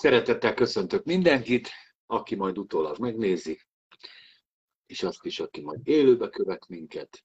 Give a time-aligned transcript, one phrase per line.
[0.00, 1.68] Szeretettel köszöntök mindenkit,
[2.06, 3.60] aki majd utólag megnézi,
[4.86, 7.24] és azt is, aki majd élőbe követ minket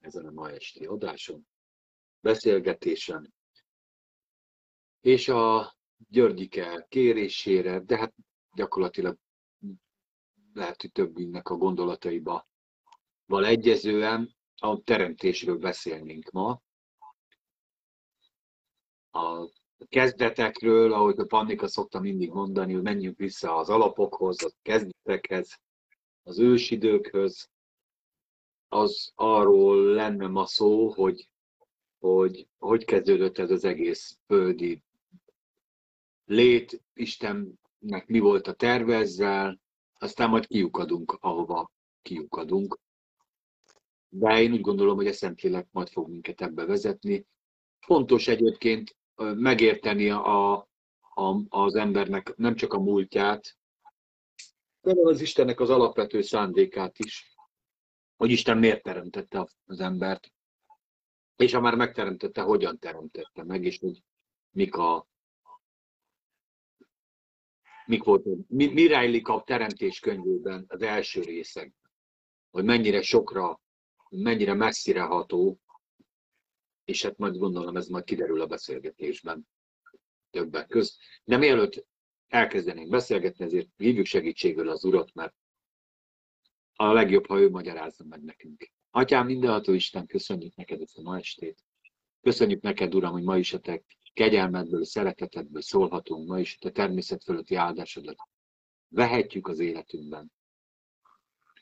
[0.00, 1.46] ezen a ma esti adáson,
[2.20, 3.34] beszélgetésen,
[5.00, 5.76] és a
[6.08, 8.14] Györgyike kérésére, de hát
[8.54, 9.18] gyakorlatilag
[10.52, 12.48] lehet, hogy többünknek a gondolataiba
[13.26, 16.62] val egyezően a teremtésről beszélnénk ma.
[19.10, 19.50] A
[19.88, 25.60] kezdetekről, ahogy a Pannika szokta mindig mondani, hogy menjünk vissza az alapokhoz, a kezdetekhez,
[26.22, 27.48] az ősidőkhöz,
[28.68, 31.28] az arról lenne ma szó, hogy
[31.98, 34.82] hogy hogy kezdődött ez az egész földi
[36.24, 39.60] lét, Istennek mi volt a terve ezzel,
[39.98, 42.78] aztán majd kiukadunk, ahova kiukadunk.
[44.08, 47.26] De én úgy gondolom, hogy a Szentlélek majd fog minket ebbe vezetni.
[47.78, 50.52] Fontos egyébként megérteni a,
[51.14, 53.56] a, az embernek nem csak a múltját,
[54.80, 57.36] de az Istennek az alapvető szándékát is,
[58.16, 60.32] hogy Isten miért teremtette az embert,
[61.36, 64.02] és ha már megteremtette, hogyan teremtette meg, és hogy
[64.50, 65.08] mik a
[67.86, 71.72] mik volt, mi, mi rejlik a teremtés könyvében az első részek,
[72.50, 73.60] hogy mennyire sokra,
[74.08, 75.60] mennyire messzire ható,
[76.90, 79.48] és hát majd gondolom ez majd kiderül a beszélgetésben
[80.30, 80.96] többek közt.
[81.24, 81.86] De mielőtt
[82.28, 85.34] elkezdenénk beszélgetni, ezért hívjuk segítségül az Urat, mert
[86.74, 88.70] a legjobb, ha ő magyarázza meg nekünk.
[88.90, 91.58] Atyám, mindenható Isten, köszönjük neked ezt a ma estét.
[92.20, 93.82] Köszönjük neked, Uram, hogy ma is a te
[94.12, 98.18] kegyelmedből, szeretetedből szólhatunk, ma is a te természet fölötti áldásodat
[98.88, 100.32] vehetjük az életünkben.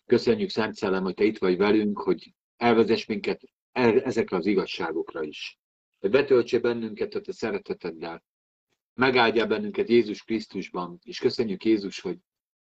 [0.06, 3.42] Köszönjük, Szent Szellem, hogy te itt vagy velünk, hogy elvezess minket
[3.78, 5.58] ezekre az igazságokra is.
[5.98, 8.24] Hogy betöltse bennünket a te szereteteddel.
[8.94, 12.18] Megáldja bennünket Jézus Krisztusban, és köszönjük Jézus, hogy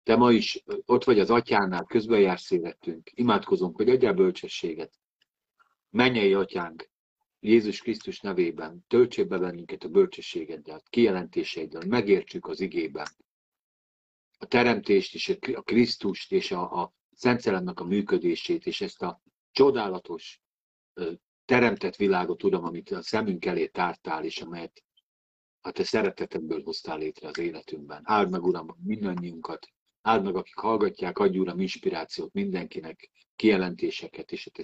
[0.04, 3.10] te ma is ott vagy az atyánál, közben jársz életünk.
[3.14, 4.94] Imádkozunk, hogy adjál bölcsességet.
[5.90, 6.90] Mennyei atyánk,
[7.40, 13.08] Jézus Krisztus nevében töltsék be bennünket a bölcsességeddel, kijelentéseiddel, megértsük az igében
[14.40, 19.22] a teremtést és a Krisztust és a, a Szent Szellemnek a működését, és ezt a
[19.52, 20.42] csodálatos
[21.46, 24.84] teremtett világot, tudom, amit a szemünk elé tártál, és amelyet
[25.62, 28.02] a te szeretetedből hoztál létre az életünkben.
[28.04, 29.68] Áld meg, Uram, mindannyiunkat,
[30.02, 34.64] áld meg, akik hallgatják, adj, Uram, inspirációt mindenkinek, kijelentéseket, és a te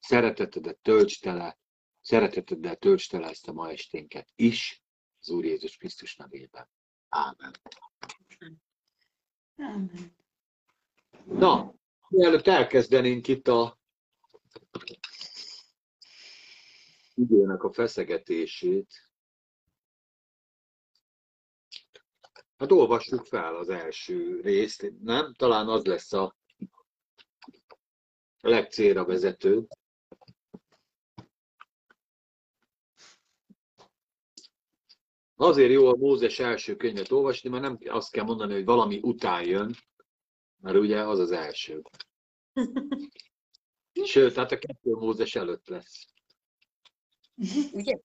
[0.00, 1.58] szeretetedet tölts tele,
[2.00, 4.82] szereteteddel tölts tele ezt a ma esténket is,
[5.20, 6.68] az Úr Jézus Krisztus nevében.
[7.08, 7.54] Ámen.
[9.56, 10.16] Ámen.
[11.24, 11.74] Na,
[12.08, 13.78] mielőtt elkezdenénk itt a
[17.14, 18.92] időnek a feszegetését,
[22.56, 25.34] hát olvassuk fel az első részt, nem?
[25.34, 26.36] Talán az lesz a
[28.40, 29.66] legcélra vezető.
[35.36, 39.44] Azért jó a Mózes első könyvet olvasni, mert nem azt kell mondani, hogy valami után
[39.44, 39.74] jön,
[40.56, 41.82] mert ugye az az első.
[44.04, 46.13] Sőt, tehát a kettő Mózes előtt lesz.
[47.72, 47.98] Ugye?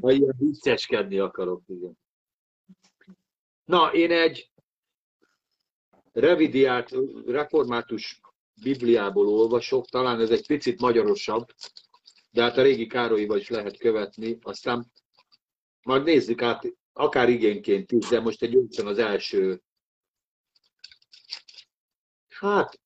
[0.00, 1.98] Ha ilyen vicceskedni akarok, igen.
[3.64, 4.50] Na, én egy
[6.12, 6.94] revidiált,
[7.26, 8.20] református
[8.62, 11.54] Bibliából olvasok, talán ez egy picit magyarosabb,
[12.30, 14.92] de hát a régi Károlyival is lehet követni, aztán
[15.82, 19.62] majd nézzük át, akár igényként is, de most egy gyorsan az első.
[22.28, 22.80] Hát,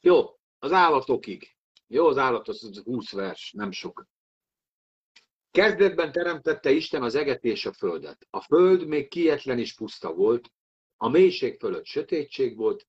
[0.00, 1.56] jó, az állatokig.
[1.86, 4.06] Jó, az állat az 20 vers, nem sok.
[5.50, 8.26] Kezdetben teremtette Isten az eget és a földet.
[8.30, 10.52] A föld még kietlen és puszta volt,
[10.96, 12.86] a mélység fölött sötétség volt,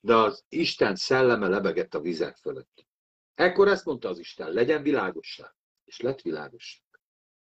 [0.00, 2.86] de az Isten szelleme lebegett a vizek fölött.
[3.34, 5.54] Ekkor ezt mondta az Isten, legyen világosság.
[5.84, 6.84] És lett világosság.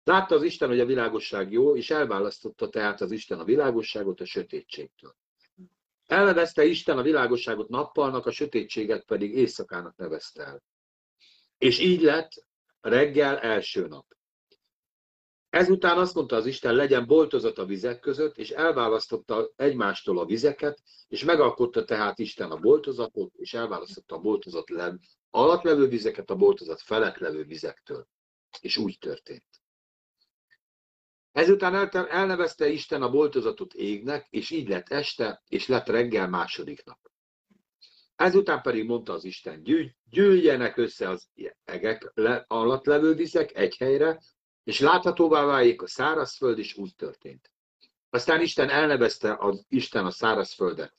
[0.03, 4.25] Látta az Isten, hogy a világosság jó, és elválasztotta tehát az Isten a világosságot a
[4.25, 5.15] sötétségtől.
[6.09, 10.63] Elnevezte Isten a világosságot nappalnak, a sötétséget pedig éjszakának nevezte el.
[11.57, 12.31] És így lett
[12.81, 14.05] reggel első nap.
[15.49, 20.81] Ezután azt mondta az Isten, legyen boltozat a vizek között, és elválasztotta egymástól a vizeket,
[21.07, 24.69] és megalkotta tehát Isten a boltozatot, és elválasztotta a boltozat
[25.29, 28.07] alatt levő vizeket a boltozat felett levő vizektől.
[28.59, 29.48] És úgy történt.
[31.39, 36.99] Ezután elnevezte Isten a boltozatot égnek, és így lett este, és lett reggel második nap.
[38.15, 39.63] Ezután pedig mondta az Isten,
[40.09, 41.27] gyűljenek össze az
[41.63, 42.13] egek
[42.47, 44.19] alatt levő vizek egy helyre,
[44.63, 47.51] és láthatóvá váljék a szárazföld, és úgy történt.
[48.09, 50.95] Aztán Isten elnevezte az Isten a szárazföldet,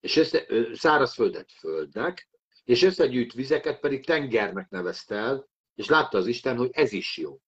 [0.00, 2.28] és össze, szárazföldet földnek,
[2.64, 7.40] és összegyűjt vizeket pedig tengernek nevezte el, és látta az Isten, hogy ez is jó.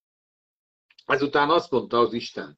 [1.11, 2.57] Ezután azt mondta az Isten,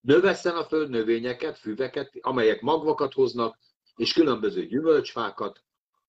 [0.00, 3.58] növesszen a föld növényeket, füveket, amelyek magvakat hoznak,
[3.96, 5.64] és különböző gyümölcsfákat,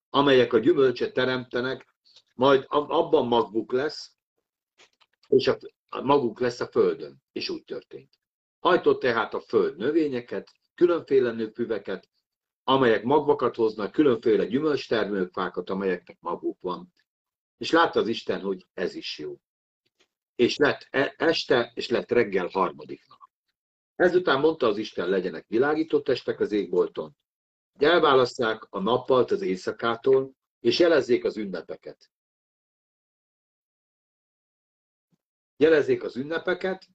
[0.10, 1.88] amelyek a gyümölcset teremtenek,
[2.36, 4.12] majd abban maguk lesz,
[5.28, 5.58] és a,
[6.02, 7.24] maguk lesz a földön.
[7.32, 8.10] És úgy történt.
[8.60, 12.10] Hajtott tehát a föld növényeket, különféle nőfüveket,
[12.64, 16.94] amelyek magvakat hoznak, különféle gyümölcstermőfákat, amelyeknek maguk van.
[17.58, 19.40] És látta az Isten, hogy ez is jó.
[20.36, 23.20] És lett e, este, és lett reggel harmadik nap.
[23.96, 27.16] Ezután mondta az Isten, legyenek világító testek az égbolton,
[27.80, 32.12] elválasszák a nappalt az éjszakától, és jelezzék az ünnepeket.
[35.58, 36.88] Jelezzék az ünnepeket,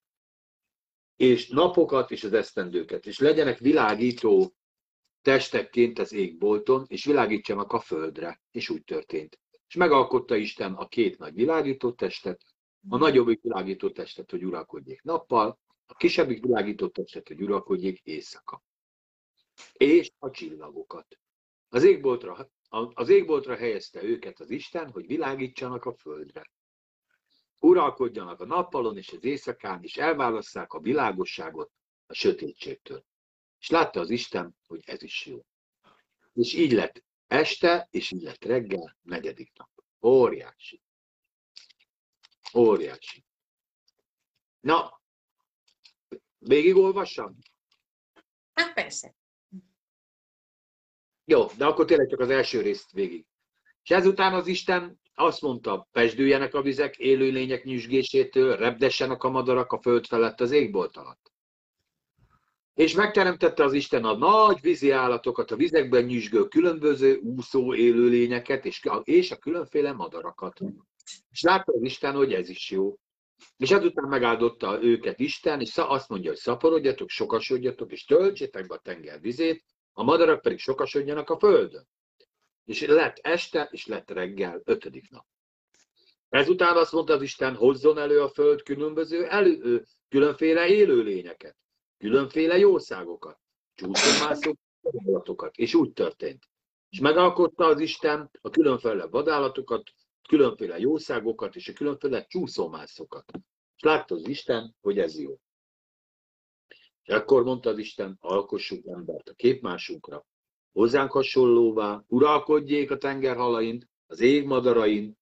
[1.17, 4.55] és napokat és az esztendőket, és legyenek világító
[5.23, 8.40] testekként az égbolton, és világítsanak a földre.
[8.50, 9.40] És úgy történt.
[9.67, 12.43] És megalkotta Isten a két nagy világító testet,
[12.88, 18.62] a nagyobbik világító testet, hogy uralkodjék nappal, a kisebbik világító testet, hogy uralkodjék éjszaka.
[19.72, 21.19] És a csillagokat.
[21.69, 22.50] Az égboltra,
[22.94, 26.50] az égboltra helyezte őket az Isten, hogy világítsanak a földre.
[27.60, 31.72] Uralkodjanak a nappalon és az éjszakán, és elválasszák a világosságot
[32.06, 33.04] a sötétségtől.
[33.58, 35.44] És látta az Isten, hogy ez is jó.
[36.32, 39.70] És így lett este, és így lett reggel, negyedik nap.
[40.02, 40.82] Óriási.
[42.55, 43.25] Óriási.
[44.61, 45.00] Na,
[46.39, 47.37] végigolvassam?
[48.55, 49.15] Hát persze.
[51.25, 53.27] Jó, de akkor tényleg csak az első részt végig.
[53.83, 59.81] És ezután az Isten azt mondta, pesdüljenek a vizek élőlények nyüzsgésétől, repdessenek a madarak a
[59.81, 61.33] föld felett az égbolt alatt.
[62.75, 68.85] És megteremtette az Isten a nagy vízi állatokat, a vizekben nyüzsgő különböző úszó élőlényeket, és
[68.85, 70.61] a, és a különféle madarakat.
[71.31, 72.96] És látta az Isten, hogy ez is jó.
[73.56, 78.78] És ezután megáldotta őket Isten, és azt mondja, hogy szaporodjatok, sokasodjatok, és töltsétek be a
[78.78, 81.88] tenger vizét, a madarak pedig sokasodjanak a földön.
[82.64, 85.26] És lett este, és lett reggel, ötödik nap.
[86.28, 91.56] Ezután azt mondta az Isten, hozzon elő a föld különböző elő, különféle élőlényeket
[91.99, 93.38] különféle jószágokat,
[93.75, 94.58] csúszómászók,
[95.52, 96.49] és úgy történt.
[96.88, 99.90] És megalkotta az Isten a különféle vadállatokat,
[100.28, 103.25] különféle jószágokat és a különféle csúszómászokat.
[103.76, 105.38] És látta az Isten, hogy ez jó.
[107.02, 110.26] És akkor mondta az Isten, alkossuk embert a képmásunkra,
[110.72, 115.16] hozzánk hasonlóvá, uralkodjék a tengerhalain, az égmadarain,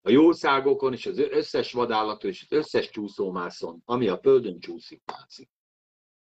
[0.00, 5.50] a jószágokon és az összes vadállaton és az összes csúszómászon, ami a földön csúszik, mászik.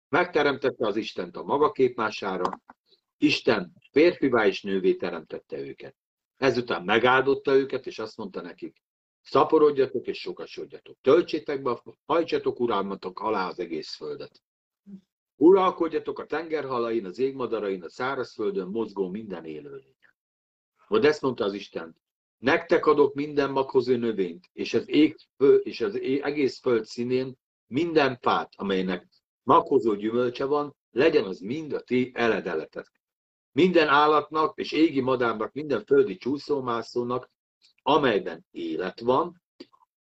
[0.08, 2.62] Megteremtette az Istent a maga képmására,
[3.16, 5.96] Isten férfivá és nővé teremtette őket.
[6.36, 8.82] Ezután megáldotta őket, és azt mondta nekik,
[9.22, 10.96] szaporodjatok és sokasodjatok.
[11.00, 14.42] Töltsétek be, hajtsatok uralmatok alá az egész földet.
[15.36, 20.14] Uralkodjatok a tengerhalain, az égmadarain, a szárazföldön mozgó minden élőlényen.
[20.88, 21.96] Vagy ezt mondta az Isten,
[22.38, 25.16] nektek adok minden maghozó növényt, és az, ég,
[25.62, 29.08] és az egész föld színén minden fát, amelynek
[29.42, 33.02] maghozó gyümölcse van, legyen az mind a ti eledeletek.
[33.54, 37.30] Minden állatnak és égi madárnak, minden földi csúszómászónak,
[37.82, 39.42] amelyben élet van,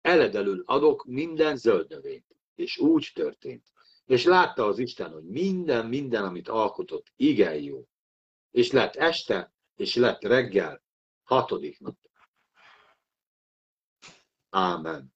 [0.01, 2.25] eledelül adok minden zöld növényt.
[2.55, 3.63] És úgy történt.
[4.05, 7.87] És látta az Isten, hogy minden, minden, amit alkotott, igen jó.
[8.51, 10.83] És lett este, és lett reggel,
[11.23, 11.97] hatodik nap.
[14.49, 15.13] Ámen.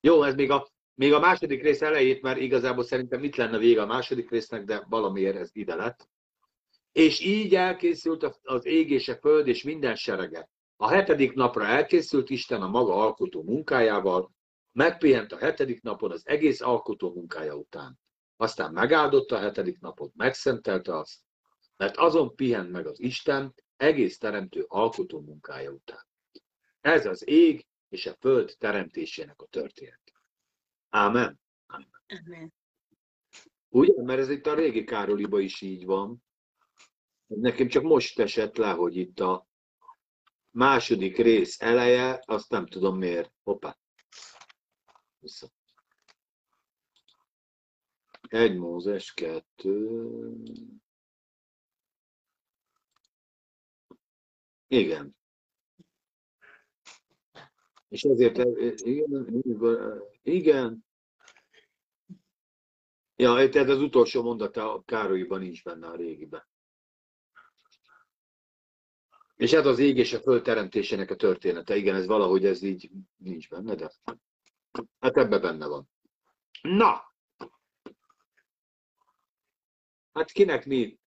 [0.00, 3.82] Jó, ez még a még a második rész elejét, mert igazából szerintem itt lenne vége
[3.82, 6.08] a második résznek, de valamiért ez ide lett.
[6.92, 10.48] És így elkészült az ég és a föld és minden serege.
[10.76, 14.32] A hetedik napra elkészült Isten a maga alkotó munkájával,
[14.72, 17.98] megpihent a hetedik napon az egész alkotó munkája után.
[18.36, 21.20] Aztán megáldotta a hetedik napot, megszentelte azt,
[21.76, 26.06] mert azon pihent meg az Isten egész teremtő alkotó munkája után.
[26.80, 30.00] Ez az ég és a föld teremtésének a történet.
[30.88, 31.40] Ámen.
[31.66, 32.52] Amen.
[33.68, 34.02] Ugye?
[34.02, 36.22] Mert ez itt a régi Károliba is így van.
[37.34, 39.46] Nekem csak most esett le, hogy itt a
[40.50, 43.32] második rész eleje, azt nem tudom miért.
[43.42, 43.78] Hoppá.
[45.18, 45.48] Vissza.
[48.28, 50.08] Egy Mózes, kettő.
[54.66, 55.16] Igen.
[57.88, 58.36] És ezért,
[58.82, 59.42] igen,
[60.22, 60.84] igen.
[63.16, 66.49] Ja, tehát az utolsó mondata a Károlyban nincs benne a régiben.
[69.40, 71.76] És ez az ég és a föld teremtésének a története.
[71.76, 73.92] Igen, ez valahogy ez így nincs benne, de
[75.00, 75.90] hát ebbe benne van.
[76.62, 77.14] Na!
[80.12, 80.98] Hát kinek mi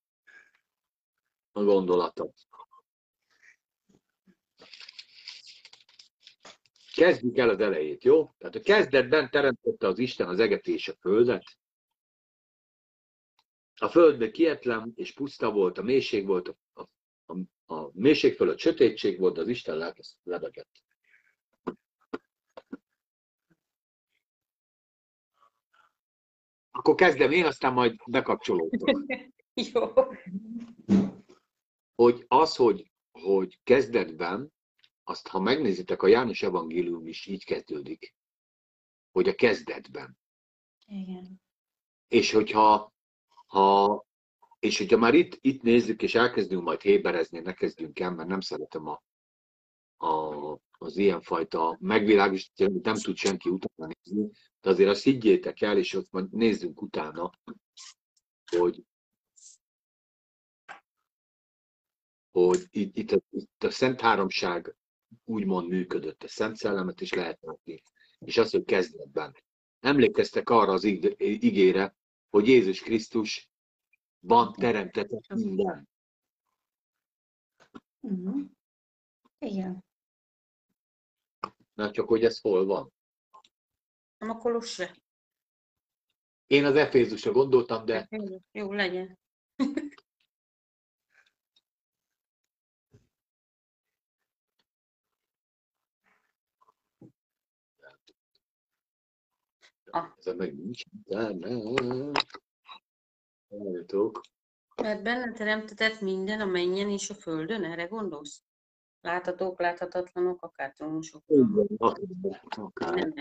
[1.51, 2.29] a gondolata?
[6.93, 8.33] Kezdjük el az elejét, jó?
[8.37, 11.57] Tehát a kezdetben teremtette az Isten az eget és a földet.
[13.75, 16.55] A földben kietlen és puszta volt, a mélység volt, a,
[17.65, 20.83] a, a mélység fölött sötétség volt, de az Isten lelke lebegett.
[26.71, 28.99] Akkor kezdem én, aztán majd bekapcsolódok.
[29.73, 29.93] Jó.
[31.95, 34.53] Hogy az, hogy, hogy kezdetben,
[35.03, 38.15] azt ha megnézitek, a János evangélium is így kezdődik,
[39.11, 40.17] hogy a kezdetben.
[40.85, 41.41] Igen.
[42.07, 42.93] És hogyha
[43.45, 44.05] ha,
[44.63, 48.39] és hogyha már itt, itt nézzük, és elkezdünk majd héberezni, ne kezdjünk el, mert nem
[48.39, 49.03] szeretem a,
[50.07, 55.77] a, az ilyenfajta megvilágosítást, amit nem tud senki utána nézni, de azért azt higgyétek el,
[55.77, 57.31] és ott majd nézzünk utána,
[58.57, 58.83] hogy,
[62.31, 64.75] hogy itt, itt, a, itt a Szent Háromság
[65.25, 67.83] úgymond működött, a Szent Szellemet is lehet látni,
[68.19, 69.35] és az, hogy kezdetben.
[69.79, 70.83] Emlékeztek arra az
[71.17, 71.95] igére,
[72.29, 73.51] hogy Jézus Krisztus
[74.23, 75.89] van teremtetett minden.
[77.99, 78.45] Uh-huh.
[79.39, 79.85] Igen.
[81.73, 82.93] Na csak, hogy ez hol van.
[84.17, 84.95] Nem a Kolosse.
[86.47, 88.07] Én az Efézusra gondoltam, de
[88.51, 89.19] Jó, legyen.
[99.95, 100.11] Ah.
[100.17, 100.83] ez meg nincs.
[103.57, 104.21] Várjatok.
[104.81, 108.43] Mert benne teremtetett minden a menjen és a földön, erre gondolsz?
[109.01, 111.23] Láthatók, láthatatlanok, akár trónusok.
[112.47, 113.13] Akár.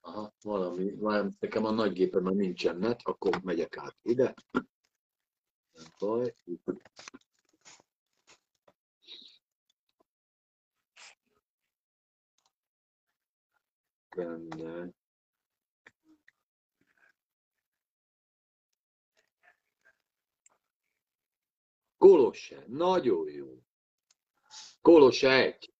[0.00, 4.34] Aha, valami, valami, nekem a nagy gépen már nincsen net, akkor megyek át ide.
[5.72, 6.34] Nem baj.
[14.16, 14.99] Benne.
[22.00, 23.62] Kolosse, nagyon jó.
[24.80, 25.74] Kolosse egy.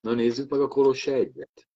[0.00, 1.68] Na nézzük meg a Kolosse egyet.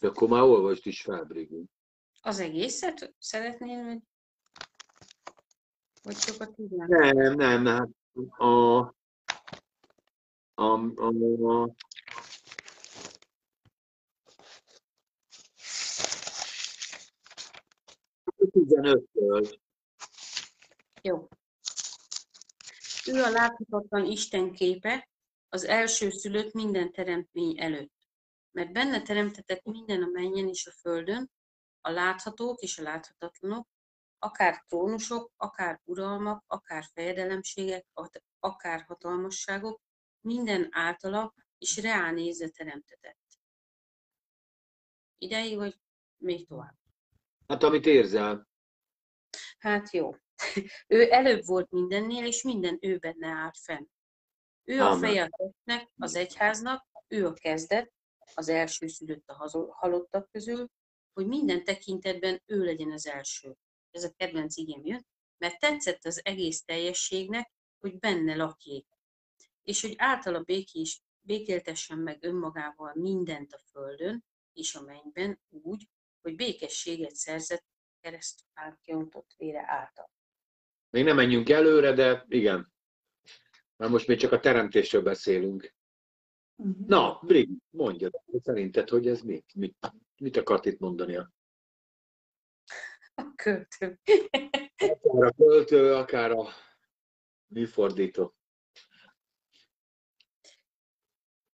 [0.00, 1.64] De akkor már olvasd is fel, Brigi.
[2.20, 4.02] Az egészet szeretnél, vagy,
[6.02, 6.88] vagy csak a tízet?
[6.88, 7.94] Nem, nem, nem.
[8.38, 8.99] A,
[10.60, 10.78] a
[18.52, 19.58] 15-től.
[21.02, 21.28] Jó.
[23.06, 25.08] Ő a láthatatlan Isten képe,
[25.48, 28.08] az első szülött minden teremtmény előtt.
[28.50, 31.30] Mert benne teremtetett minden a menjen és a földön,
[31.80, 33.68] a láthatók és a láthatatlanok,
[34.18, 37.86] akár trónusok, akár uralmak, akár fejedelemségek,
[38.40, 39.80] akár hatalmasságok,
[40.20, 43.18] minden általa és reál nézve teremtetett.
[45.18, 45.80] Ideig, vagy
[46.16, 46.74] még tovább?
[47.46, 48.48] Hát amit érzel.
[49.58, 50.14] Hát jó.
[50.86, 53.86] Ő előbb volt mindennél, és minden ő benne állt fenn.
[54.64, 55.00] Ő a Amen.
[55.00, 57.92] feje a testnek, az egyháznak, ő a kezdet,
[58.34, 60.68] az első szülött a halottak közül,
[61.12, 63.56] hogy minden tekintetben ő legyen az első.
[63.90, 65.06] Ez a kedvenc igém jön,
[65.38, 68.86] mert tetszett az egész teljességnek, hogy benne lakjék,
[69.70, 75.88] és hogy általa békés, békéltessen meg önmagával mindent a földön és a mennyben úgy,
[76.20, 77.64] hogy békességet szerzett
[78.00, 80.10] kereszt átjontott vére által.
[80.90, 82.72] Még nem menjünk előre, de igen.
[83.76, 85.74] Mert most még csak a teremtésről beszélünk.
[86.86, 88.12] Na, Brig, mondjad,
[88.42, 89.44] szerinted, hogy ez mi?
[89.54, 89.76] Mit,
[90.16, 91.16] mit akart itt mondani?
[93.14, 94.00] A költő.
[94.76, 96.48] Akár a költő, akár a
[97.46, 98.34] műfordító.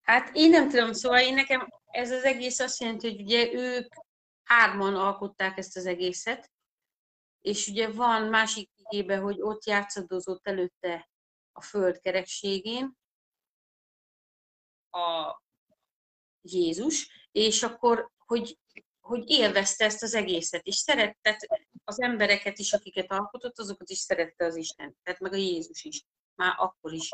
[0.06, 3.94] Hát én nem tudom, szóval én nekem ez az egész azt jelenti, hogy ugye ők
[4.42, 6.50] hárman alkották ezt az egészet,
[7.40, 11.08] és ugye van másik igébe, hogy ott játszadozott előtte
[11.52, 12.96] a föld kerekségén,
[14.90, 15.40] a
[16.40, 18.58] Jézus, és akkor, hogy,
[19.00, 21.46] hogy élvezte ezt az egészet, és szerette
[21.84, 26.04] az embereket is, akiket alkotott, azokat is szerette az Isten, tehát meg a Jézus is,
[26.34, 27.10] már akkor is.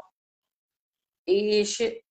[1.24, 2.02] És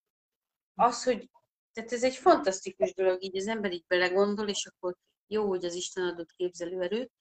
[0.76, 1.30] az, hogy
[1.74, 4.96] tehát ez egy fantasztikus dolog, így az ember így belegondol, és akkor
[5.28, 7.12] jó, hogy az Isten adott képzelőerőt,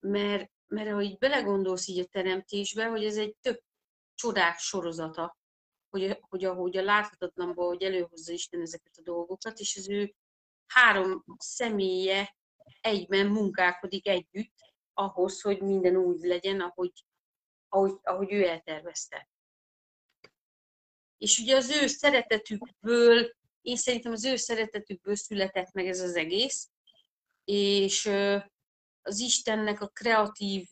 [0.00, 3.62] mert, mert ahogy belegondolsz így a teremtésbe, hogy ez egy tök
[4.14, 5.38] csodák sorozata,
[5.88, 10.14] hogy, hogy ahogy a láthatatlanból, hogy előhozza Isten ezeket a dolgokat, és az ő
[10.66, 12.36] három személye
[12.80, 14.54] egyben munkálkodik együtt
[14.94, 17.04] ahhoz, hogy minden úgy legyen, ahogy,
[17.68, 19.28] ahogy, ahogy ő eltervezte.
[21.20, 26.68] És ugye az ő szeretetükből, én szerintem az ő szeretetükből született meg ez az egész,
[27.44, 28.06] és
[29.02, 30.68] az Istennek a kreatív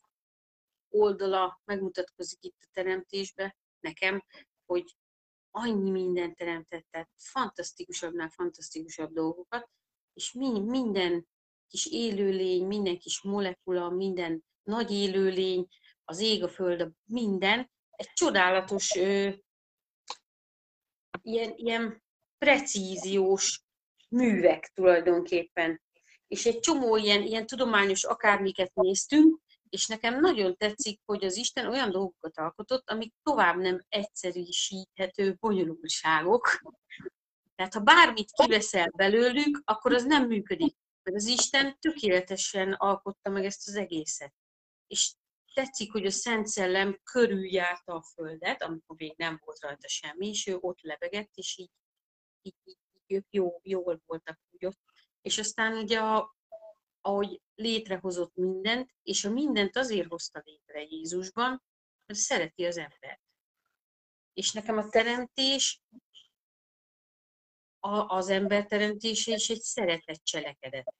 [0.88, 4.24] oldala megmutatkozik itt a teremtésben nekem,
[4.66, 4.96] hogy
[5.50, 9.70] annyi mindent teremtett, tehát fantasztikusabbnál fantasztikusabb dolgokat,
[10.14, 11.28] és minden
[11.68, 15.66] kis élőlény, minden kis molekula, minden nagy élőlény,
[16.04, 18.94] az ég, a föld, minden, egy csodálatos
[21.22, 22.02] ilyen, ilyen
[22.38, 23.62] precíziós
[24.08, 25.82] művek tulajdonképpen.
[26.26, 31.66] És egy csomó ilyen, ilyen tudományos akármiket néztünk, és nekem nagyon tetszik, hogy az Isten
[31.66, 36.60] olyan dolgokat alkotott, amik tovább nem egyszerűsíthető bonyolultságok.
[37.54, 40.76] Tehát ha bármit kiveszel belőlük, akkor az nem működik.
[41.02, 44.34] Mert az Isten tökéletesen alkotta meg ezt az egészet.
[44.86, 45.12] És
[45.58, 50.46] tetszik, hogy a Szent Szellem körüljárta a Földet, amikor még nem volt rajta semmi, és
[50.46, 51.70] ő ott lebegett, és így,
[52.42, 54.80] így, így, így jó, jól voltak úgy ott.
[55.20, 56.36] És aztán ugye a,
[57.00, 61.62] ahogy létrehozott mindent, és a mindent azért hozta létre Jézusban,
[62.06, 63.22] mert szereti az embert.
[64.32, 65.80] És nekem a teremtés,
[67.80, 70.94] a, az ember teremtése is egy szeretett cselekedet.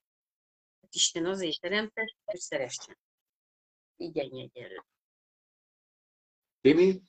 [0.81, 2.97] Hát Isten azért teremtett, hogy szeressen.
[3.99, 4.85] Így ennyi egyenlő.
[6.61, 7.01] Timi?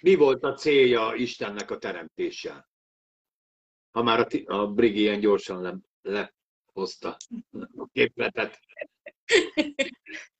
[0.00, 2.70] Mi volt a célja Istennek a teremtéssel?
[3.92, 7.16] ha már a, a Brigi ilyen gyorsan le, lehozta
[7.76, 8.60] a képletet.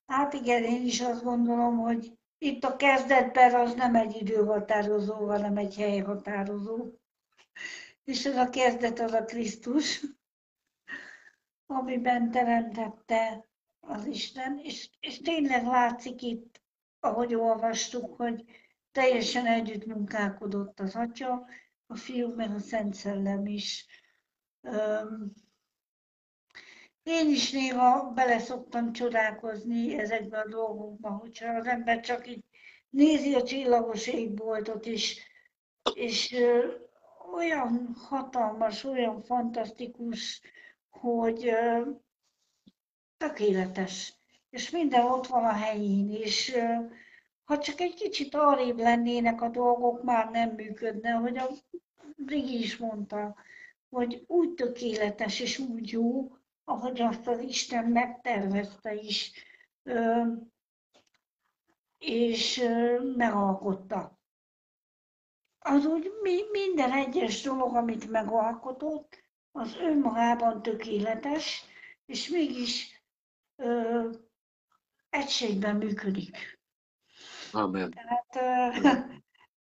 [0.07, 5.57] Hát igen, én is azt gondolom, hogy itt a kezdetben az nem egy időhatározó, hanem
[5.57, 6.92] egy helyhatározó.
[8.05, 10.00] És ez a kezdet az a Krisztus,
[11.74, 13.48] amiben teremtette
[13.80, 16.61] az Isten, és, és tényleg látszik itt,
[17.00, 18.44] ahogy olvastuk, hogy
[18.92, 21.46] teljesen együtt munkálkodott az Atya,
[21.87, 23.87] a fiú, meg a Szent Szellem is.
[27.02, 32.44] Én is néha bele szoktam csodálkozni ezekbe a dolgokba, hogyha az ember csak így
[32.90, 35.20] nézi a csillagos égboltot, és,
[35.94, 36.37] és
[37.35, 40.40] olyan hatalmas, olyan fantasztikus,
[40.92, 41.52] hogy
[43.16, 44.14] tökéletes,
[44.50, 46.57] és minden ott van a helyén, és
[47.44, 51.48] ha csak egy kicsit arrébb lennének a dolgok, már nem működne, hogy a
[52.16, 53.37] Brigi is mondta,
[53.88, 59.33] hogy úgy tökéletes és úgy jó, ahogy azt az Isten megtervezte is,
[61.98, 62.62] és
[63.16, 64.20] megalkotta.
[65.59, 66.11] Az úgy
[66.50, 69.21] minden egyes dolog, amit megalkotott,
[69.52, 71.64] az önmagában tökéletes,
[72.06, 73.02] és mégis
[73.56, 74.10] ö,
[75.10, 76.58] egységben működik.
[77.52, 77.90] Amen.
[77.90, 78.94] Tehát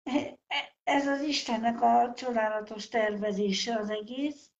[0.83, 4.51] ez az Istennek a csodálatos tervezése az egész.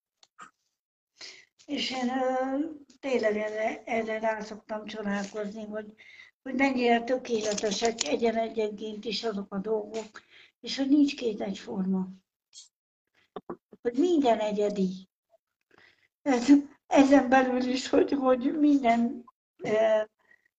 [1.66, 2.12] És én
[3.00, 5.92] tényleg erre, erre rá szoktam csodálkozni, hogy,
[6.42, 10.22] hogy mennyire tökéletesek egyen-egyenként is azok a dolgok,
[10.60, 12.08] és hogy nincs két egyforma.
[13.82, 15.07] Hogy minden egyedi.
[16.28, 16.48] Ez,
[16.86, 19.24] ezen belül is, hogy, hogy minden
[19.62, 20.08] e,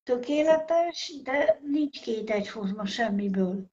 [0.04, 3.70] tökéletes, de nincs két egyforma semmiből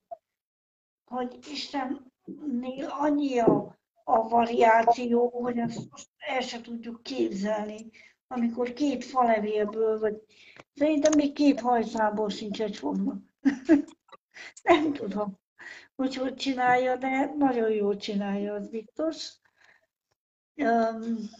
[1.06, 7.90] hogy Istennél annyi a, a variáció, hogy ezt el sem tudjuk képzelni.
[8.28, 10.22] Amikor két falevélből, vagy
[10.74, 13.14] szerintem még két hajszából sincs egyforma.
[14.62, 15.38] Nem tudom,
[15.96, 19.32] hogy hogy csinálja, de nagyon jól csinálja, az biztos.
[20.54, 21.30] Um,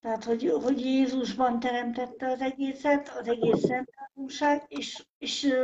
[0.00, 3.90] tehát, hogy, hogy Jézusban teremtette az egészet, az egész szent
[4.68, 5.54] és, és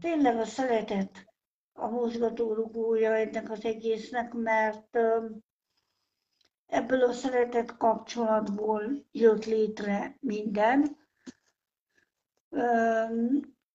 [0.00, 1.26] tényleg a szeretet
[1.72, 4.98] a mozgatórugója ennek az egésznek, mert
[6.66, 10.96] ebből a szeretet kapcsolatból jött létre minden,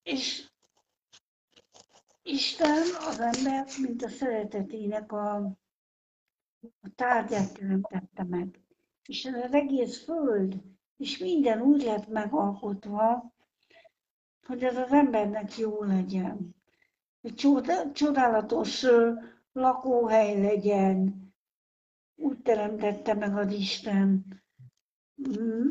[0.03, 0.49] és
[2.23, 5.35] Isten az embert, mint a szeretetének a,
[6.81, 8.58] a tárgyát teremtette meg.
[9.09, 10.61] És ez az egész föld,
[10.97, 13.33] és minden úgy lett megalkotva,
[14.47, 16.55] hogy ez az embernek jó legyen.
[17.21, 17.35] Egy
[17.93, 18.85] csodálatos
[19.51, 21.27] lakóhely legyen,
[22.15, 24.25] úgy teremtette meg az Isten.
[25.29, 25.69] Mm.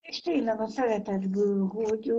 [0.00, 2.12] És tényleg a szeretetből, hogy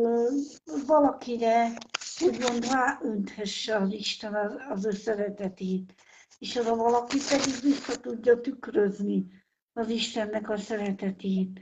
[0.87, 1.77] valakire
[2.25, 5.93] úgymond ráönthesse az Isten az, az ő szeretetét.
[6.39, 9.38] És az a valaki pedig vissza tudja tükrözni
[9.79, 11.59] az Istennek a szeretetét.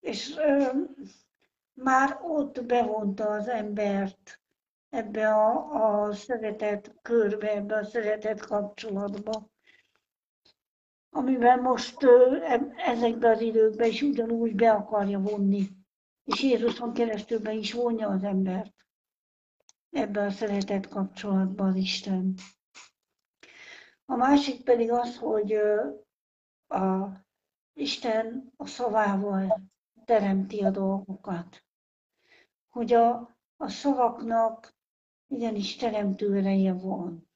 [0.00, 0.66] És ö,
[1.74, 4.40] már ott bevonta az embert
[4.88, 9.50] ebbe a, a szeretet körbe, ebbe a szeretet kapcsolatba
[11.14, 11.96] amiben most
[12.76, 15.68] ezekben az időkben is ugyanúgy be akarja vonni.
[16.24, 18.74] És Jézuson keresztül be is vonja az embert
[19.90, 22.34] ebbe a szeretet kapcsolatban az Isten.
[24.04, 25.54] A másik pedig az, hogy
[26.72, 27.20] a
[27.72, 29.62] Isten a szavával
[30.04, 31.64] teremti a dolgokat.
[32.68, 34.74] Hogy a, a szavaknak
[35.26, 37.30] igenis teremtő ereje van.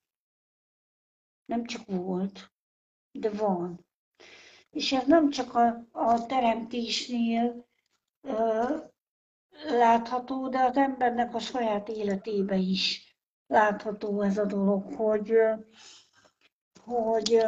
[1.44, 2.52] Nem csak volt,
[3.10, 3.86] de van.
[4.70, 7.66] És ez nem csak a, a teremtésnél
[8.20, 8.76] ö,
[9.64, 15.32] látható, de az embernek a saját életébe is látható ez a dolog, hogy,
[16.84, 17.38] hogy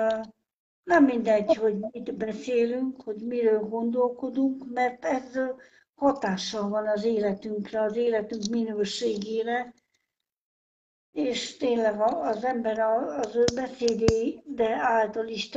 [0.89, 5.39] nem mindegy, hogy mit beszélünk, hogy miről gondolkodunk, mert ez
[5.95, 9.75] hatással van az életünkre, az életünk minőségére,
[11.13, 14.43] és tényleg az ember az ő beszédé
[14.81, 15.49] által is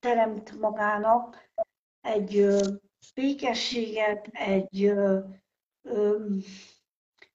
[0.00, 1.48] teremt magának
[2.00, 2.46] egy
[3.14, 4.92] békességet, egy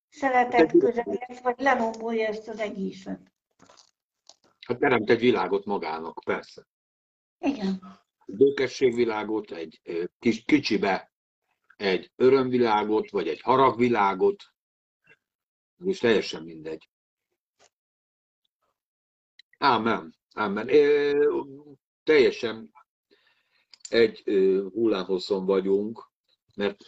[0.09, 3.19] szeretet közeget, vagy lerombolja ezt az egészet.
[4.67, 6.67] Hát teremt egy világot magának, persze.
[7.39, 7.99] Igen.
[8.25, 9.81] Békességvilágot, egy
[10.19, 11.11] kis, kicsibe
[11.77, 14.43] egy örömvilágot, vagy egy haragvilágot,
[15.85, 16.89] és teljesen mindegy.
[19.57, 20.67] Ámen, ámen.
[20.67, 21.13] É,
[22.03, 22.71] teljesen
[23.89, 24.23] egy
[24.73, 26.11] hullámhosszon vagyunk,
[26.55, 26.83] mert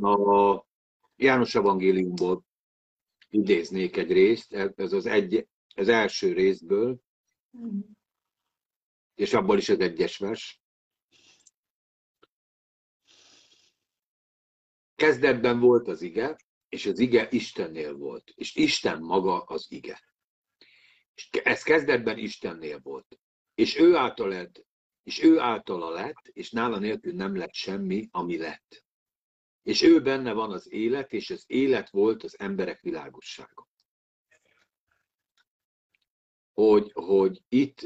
[0.00, 0.66] a
[1.16, 2.44] János Evangéliumból
[3.30, 7.00] idéznék egy részt, ez az, egy, az első részből,
[7.58, 7.80] mm.
[9.14, 10.62] És abból is az egyes vers.
[14.94, 16.36] Kezdetben volt az ige,
[16.68, 20.02] és az ige Istennél volt, és Isten maga az ige.
[21.14, 23.18] És ez kezdetben Istennél volt.
[23.54, 24.64] És ő által lett,
[25.02, 28.84] és ő általa lett, és nála nélkül nem lett semmi, ami lett.
[29.62, 33.68] És ő benne van az élet, és az élet volt az emberek világossága.
[36.54, 37.82] Hogy, hogy itt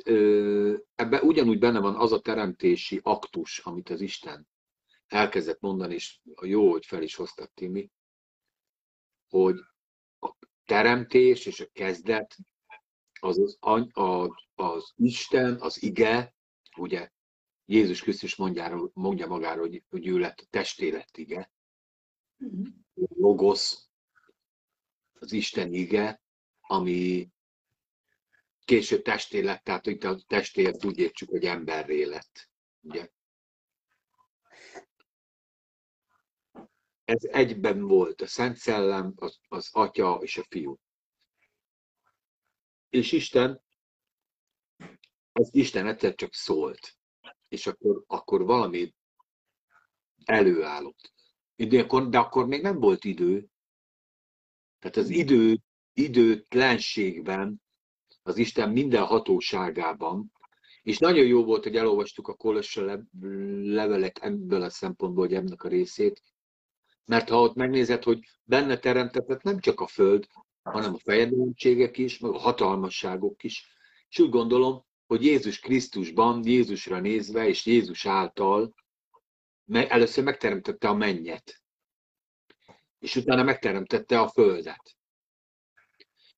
[0.95, 4.49] ebben ugyanúgy benne van az a teremtési aktus, amit az Isten
[5.07, 7.91] elkezdett mondani, és jó, hogy fel is hoztad Timi,
[9.29, 9.57] hogy
[10.21, 12.37] a teremtés és a kezdet
[13.21, 16.35] az, az, az, az Isten, az ige,
[16.77, 17.11] ugye
[17.65, 21.51] Jézus Krisztus mondja, mondja magára, hogy, hogy ő lett a testélet ige,
[22.45, 22.65] mm-hmm.
[22.95, 23.89] logosz,
[25.21, 26.23] az Isten ige,
[26.61, 27.29] ami
[28.69, 32.51] később testé lett, tehát itt a testéért úgy értsük, hogy emberré lett.
[32.81, 33.09] Ugye?
[37.05, 40.79] Ez egyben volt a Szent Szellem, az, az Atya és a Fiú.
[42.89, 43.63] És Isten,
[45.33, 46.97] az Isten egyszer csak szólt,
[47.49, 48.95] és akkor, akkor valami
[50.25, 51.13] előállott.
[51.57, 53.47] De akkor, de akkor még nem volt idő.
[54.79, 55.59] Tehát az idő,
[55.93, 57.67] időtlenségben,
[58.29, 60.33] az Isten minden hatóságában,
[60.83, 63.05] és nagyon jó volt, hogy elolvastuk a Kolossa
[63.62, 66.23] levelet ebből a szempontból, hogy ennek a részét,
[67.05, 70.27] mert ha ott megnézed, hogy benne teremtetett nem csak a Föld,
[70.62, 73.67] hanem a fejedelemségek is, meg a hatalmasságok is.
[74.09, 78.75] És úgy gondolom, hogy Jézus Krisztusban, Jézusra nézve, és Jézus által
[79.73, 81.62] először megteremtette a mennyet,
[82.99, 84.98] és utána megteremtette a földet.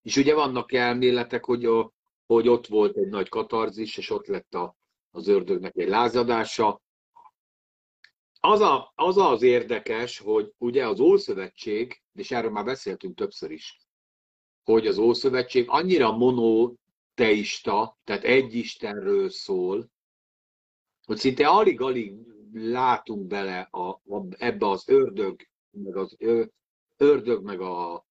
[0.03, 1.93] És ugye vannak elméletek, hogy, a,
[2.27, 4.77] hogy ott volt egy nagy katarzis, és ott lett a,
[5.11, 6.81] az ördögnek egy lázadása.
[8.41, 13.81] Az, a, az az érdekes, hogy ugye az Ószövetség, és erről már beszéltünk többször is,
[14.65, 19.91] hogy az Ószövetség annyira monoteista, tehát egy Istenről szól,
[21.05, 22.15] hogy szinte alig-alig
[22.53, 26.17] látunk bele a, a, ebbe az ördög, meg az
[26.97, 28.05] ördög, meg a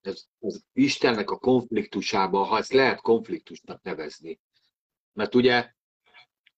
[0.00, 4.40] ez, az Istennek a konfliktusába, ha ezt lehet konfliktusnak nevezni.
[5.12, 5.72] Mert ugye,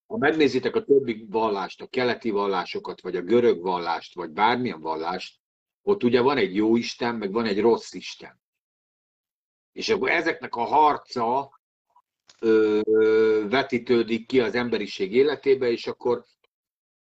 [0.06, 5.40] ha megnézitek a többi vallást, a keleti vallásokat, vagy a görög vallást, vagy bármilyen vallást,
[5.82, 8.40] ott ugye van egy jó Isten, meg van egy rossz Isten.
[9.72, 11.60] És akkor ezeknek a harca
[12.40, 12.80] ö,
[13.48, 16.24] vetítődik ki az emberiség életébe, és akkor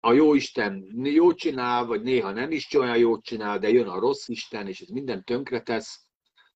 [0.01, 3.99] a jó Isten jót csinál, vagy néha nem is olyan jót csinál, de jön a
[3.99, 6.07] rossz Isten, és ez minden tönkretesz,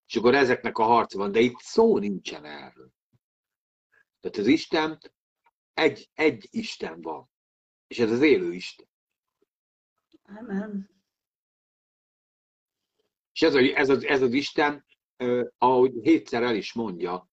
[0.06, 2.90] és akkor ezeknek a harc van, de itt szó nincsen erről.
[4.20, 4.98] Tehát az Isten,
[5.74, 7.30] egy, egy Isten van,
[7.86, 8.86] és ez az élő Isten.
[10.22, 10.90] Amen.
[13.32, 14.84] És ez, ez, az, ez az Isten,
[15.58, 17.30] ahogy hétszer el is mondja,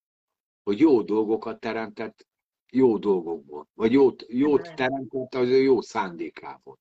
[0.63, 2.28] hogy jó dolgokat teremtett
[2.71, 6.79] jó dolgokból, vagy jót, jót teremtett az ő jó szándékából.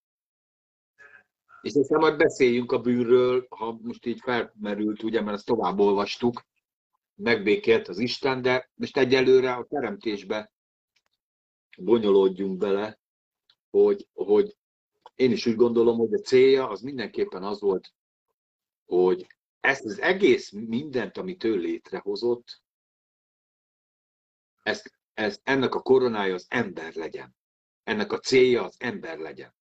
[1.63, 6.47] És aztán majd beszéljünk a bűnről, ha most így felmerült, ugye, mert ezt tovább olvastuk,
[7.15, 10.53] megbékélt az Isten, de most egyelőre a teremtésbe
[11.79, 12.99] bonyolódjunk bele,
[13.71, 14.57] hogy, hogy
[15.15, 17.93] én is úgy gondolom, hogy a célja az mindenképpen az volt,
[18.85, 19.27] hogy
[19.61, 22.63] ezt az egész mindent, amit ő létrehozott,
[24.63, 27.37] ezt, ez, ennek a koronája az ember legyen.
[27.83, 29.55] Ennek a célja az ember legyen.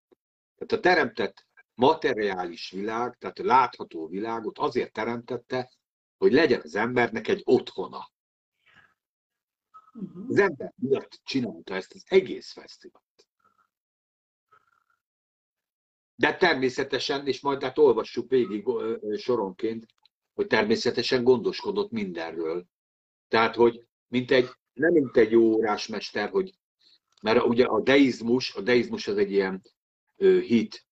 [0.55, 5.71] Tehát a teremtett materiális világ, tehát a látható világot azért teremtette,
[6.17, 8.11] hogy legyen az embernek egy otthona.
[9.91, 10.29] Mhm.
[10.29, 13.05] Az ember miatt csinálta ezt az egész fesztivált.
[16.15, 18.65] De természetesen, és majd hát olvassuk végig
[19.17, 19.85] soronként,
[20.33, 22.65] hogy természetesen gondoskodott mindenről.
[23.27, 26.53] Tehát, hogy mint egy, nem mint egy jó órásmester, hogy,
[27.21, 29.61] mert ugye a deizmus, a deizmus az egy ilyen
[30.15, 30.85] ö, hit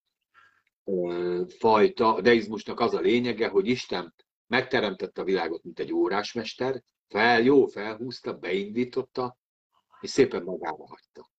[0.83, 4.13] ö, fajta, a deizmusnak az a lényege, hogy Isten
[4.47, 9.37] megteremtette a világot, mint egy órásmester, fel, jó felhúzta, beindította,
[10.01, 11.31] és szépen magára hagyta.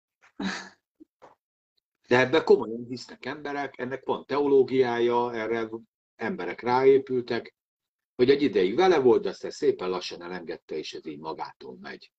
[2.08, 5.70] De ebben komolyan hisznek emberek, ennek van teológiája, erre
[6.16, 7.56] emberek ráépültek,
[8.16, 12.12] hogy egy ideig vele volt, de aztán szépen lassan elengedte, és ez így magától megy.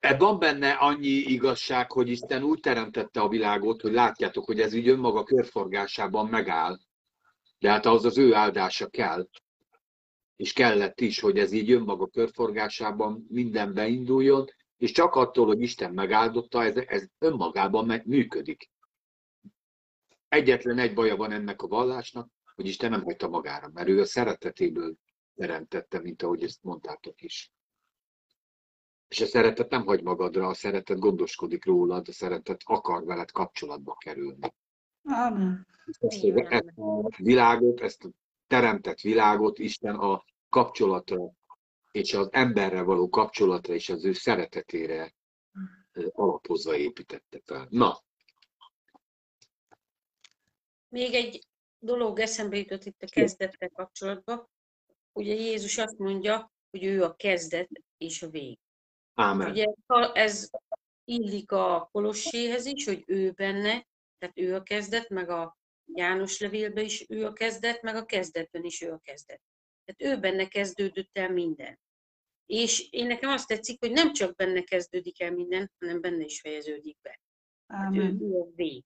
[0.00, 4.88] Van benne annyi igazság, hogy Isten úgy teremtette a világot, hogy látjátok, hogy ez így
[4.88, 6.78] önmaga körforgásában megáll.
[7.58, 9.28] De hát ahhoz az ő áldása kell.
[10.36, 15.92] És kellett is, hogy ez így önmaga körforgásában minden beinduljon, és csak attól, hogy Isten
[15.92, 18.70] megáldotta, ez, ez önmagában működik.
[20.28, 24.04] Egyetlen egy baja van ennek a vallásnak, hogy Isten nem hagyta magára, mert ő a
[24.04, 24.94] szeretetéből
[25.34, 27.52] teremtette, mint ahogy ezt mondtátok is.
[29.10, 33.94] És a szeretet nem hagy magadra, a szeretet gondoskodik rólad, a szeretet akar veled kapcsolatba
[33.94, 34.54] kerülni.
[35.02, 35.66] Amen.
[35.86, 38.10] Ezt, ezt a világot, ezt a
[38.46, 41.32] teremtett világot Isten a kapcsolatra
[41.90, 45.14] és az emberrel való kapcsolatra és az ő szeretetére
[46.12, 47.66] alapozva építette fel.
[47.70, 48.02] Na.
[50.88, 51.46] Még egy
[51.78, 54.48] dolog eszembe jutott itt a kezdettel kapcsolatban.
[55.12, 58.58] Ugye Jézus azt mondja, hogy ő a kezdet és a vég.
[59.20, 59.50] Ámen.
[59.50, 59.66] Ugye
[60.12, 60.50] ez
[61.04, 63.86] illik a Kolosséhez is, hogy ő benne,
[64.18, 65.58] tehát ő a kezdet, meg a
[65.94, 69.40] János levélben is ő a kezdet, meg a kezdetben is ő a kezdet.
[69.84, 71.78] Tehát ő benne kezdődött el minden.
[72.46, 76.40] És én nekem azt tetszik, hogy nem csak benne kezdődik el minden, hanem benne is
[76.40, 77.20] fejeződik be.
[77.66, 78.84] Hát ő, ő a vég.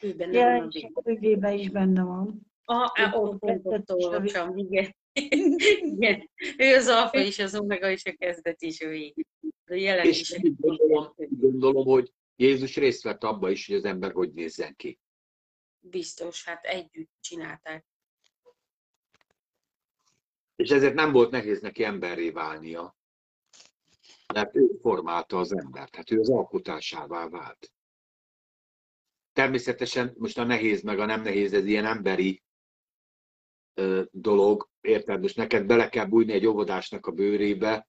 [0.00, 1.44] Ő benne Ja, van a vég.
[1.44, 2.52] a is benne van.
[2.64, 4.06] Ott ott és a vég.
[4.06, 4.96] olvasom, igen.
[5.12, 6.30] Igen.
[6.56, 9.26] Ő az alfa és az omega és a kezdet is a vég.
[9.66, 10.40] A jelen És is.
[10.56, 14.98] gondolom, gondolom, hogy Jézus részt vett abba is, hogy az ember hogy nézzen ki.
[15.80, 17.84] Biztos, hát együtt csinálták.
[20.56, 22.96] És ezért nem volt nehéz neki emberré válnia.
[24.34, 27.72] Mert ő formálta az embert, hát ő az alkotásává vált.
[29.32, 32.42] Természetesen most a nehéz meg a nem nehéz, ez ilyen emberi
[34.10, 35.20] dolog, érted?
[35.20, 37.88] Most neked bele kell bújni egy óvodásnak a bőrébe,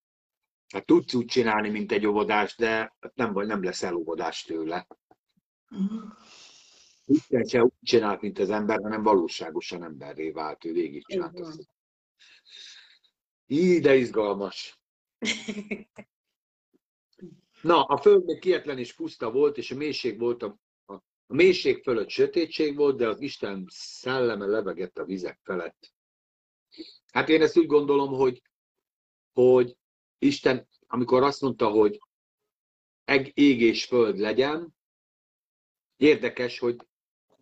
[0.73, 4.87] hát tudsz úgy csinálni, mint egy óvodás, de nem, vagy nem leszel óvodás tőle.
[5.69, 6.07] Mhm.
[7.05, 11.41] Isten se úgy csinált, mint az ember, hanem valóságosan emberré vált, ő végig Így csinálta.
[11.41, 11.51] van.
[11.51, 11.69] ezt.
[13.45, 14.79] Í, de izgalmas.
[17.61, 20.59] Na, a föld még kietlen és puszta volt, és a mélység volt a,
[21.27, 25.93] a, mélység fölött sötétség volt, de az Isten szelleme levegett a vizek felett.
[27.11, 28.41] Hát én ezt úgy gondolom, hogy,
[29.33, 29.77] hogy
[30.17, 31.99] Isten, amikor azt mondta, hogy
[33.05, 34.75] eg- ég és föld legyen,
[35.97, 36.75] érdekes, hogy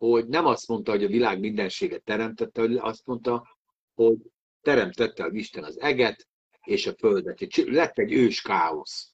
[0.01, 3.57] hogy nem azt mondta, hogy a világ mindenséget teremtette, hogy azt mondta,
[3.93, 4.17] hogy
[4.61, 6.27] teremtette az Isten az eget
[6.63, 7.55] és a földet.
[7.55, 9.13] Lett egy ős káosz.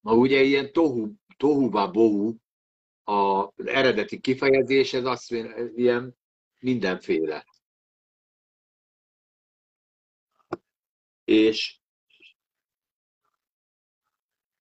[0.00, 2.34] Ma ugye ilyen tohu, tohuba bohu,
[3.04, 5.30] az eredeti kifejezés, ez azt
[5.74, 6.16] ilyen
[6.58, 7.46] mindenféle.
[11.24, 11.78] És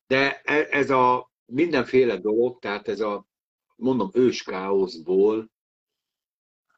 [0.08, 3.28] de e- ez a mindenféle dolog, tehát ez a,
[3.76, 5.52] mondom, őskáoszból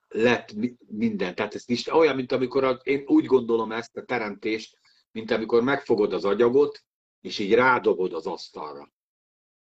[0.07, 0.53] lett
[0.87, 1.35] minden.
[1.35, 4.79] Tehát ez is olyan, mint amikor a, én úgy gondolom ezt a teremtést,
[5.11, 6.83] mint amikor megfogod az agyagot,
[7.21, 8.93] és így rádobod az asztalra.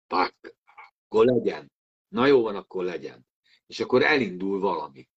[0.07, 0.35] Pak,
[1.07, 1.74] akkor legyen.
[2.15, 3.27] Na jó van, akkor legyen.
[3.67, 5.09] És akkor elindul valami.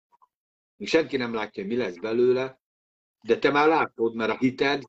[0.76, 2.60] Még senki nem látja, mi lesz belőle,
[3.22, 4.82] de te már látod, mert a hited,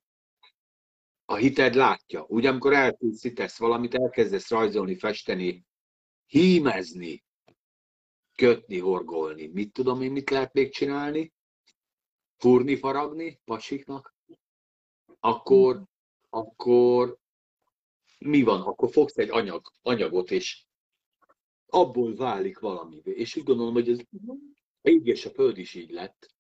[1.26, 2.26] a hited látja.
[2.28, 5.66] Úgy, amikor elkészítesz valamit, elkezdesz rajzolni, festeni,
[6.26, 7.24] hímezni,
[8.36, 9.48] kötni, horgolni.
[9.48, 11.34] Mit tudom én, mit lehet még csinálni?
[12.38, 14.16] Furni, faragni pasiknak?
[15.20, 15.84] Akkor,
[16.30, 17.18] akkor
[18.20, 18.62] mi van?
[18.62, 20.67] Akkor fogsz egy anyag, anyagot, és
[21.70, 23.02] abból válik valami.
[23.04, 24.00] És úgy gondolom, hogy ez
[24.82, 26.34] ég és a föld is így lett.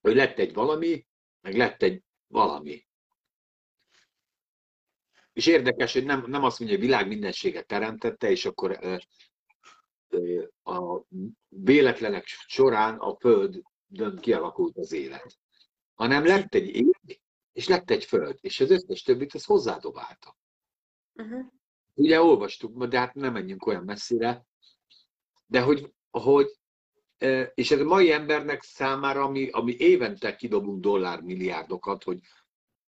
[0.00, 1.06] Hogy lett egy valami,
[1.40, 2.86] meg lett egy valami.
[5.32, 8.78] És érdekes, hogy nem, nem azt mondja, hogy a világ mindenséget teremtette, és akkor
[10.62, 11.02] a
[11.48, 15.38] véletlenek során a földön kialakult az élet.
[15.94, 17.20] Hanem lett egy ég,
[17.52, 20.36] és lett egy föld, és az összes többit az hozzádobálta.
[21.12, 21.52] Uh-huh.
[21.94, 24.46] Ugye olvastuk, de hát nem menjünk olyan messzire,
[25.46, 26.58] de hogy, hogy
[27.54, 32.18] és ez a mai embernek számára, ami, ami évente kidobunk dollármilliárdokat, hogy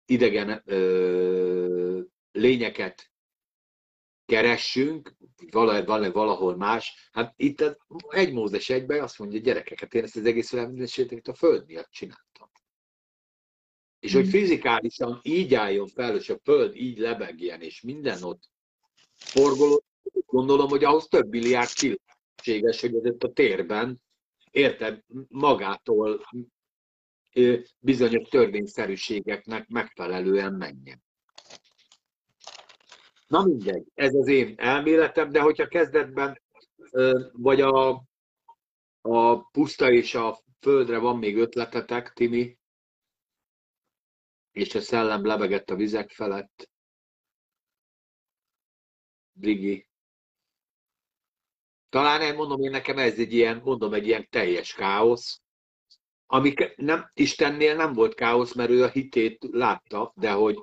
[0.05, 3.11] idegen ö, lényeket
[4.25, 5.15] keressünk,
[5.51, 7.09] valahol, valahol más.
[7.11, 11.65] Hát itt egy Mózes egyben azt mondja, gyerekeket, én ezt az egész világ a Föld
[11.65, 12.49] miatt csináltam.
[13.99, 14.31] És hogy hmm.
[14.31, 18.49] fizikálisan így álljon fel, és a Föld így lebegjen, és minden ott
[19.23, 19.83] forgoló,
[20.25, 24.01] gondolom, hogy ahhoz több milliárd szükséges, hogy ez a térben,
[24.51, 26.25] érted, magától
[27.79, 31.03] bizonyos törvényszerűségeknek megfelelően menjen.
[33.27, 36.41] Na mindegy, ez az én elméletem, de hogyha kezdetben
[37.31, 38.03] vagy a,
[39.01, 42.57] a puszta és a földre van még ötletetek, Timi,
[44.51, 46.69] és a szellem lebegett a vizek felett,
[49.41, 49.87] Brigi.
[51.89, 55.41] Talán én mondom, én nekem ez egy ilyen, mondom, egy ilyen teljes káosz,
[56.25, 60.57] ami nem, Istennél nem volt káosz, mert ő a hitét látta, de hogy.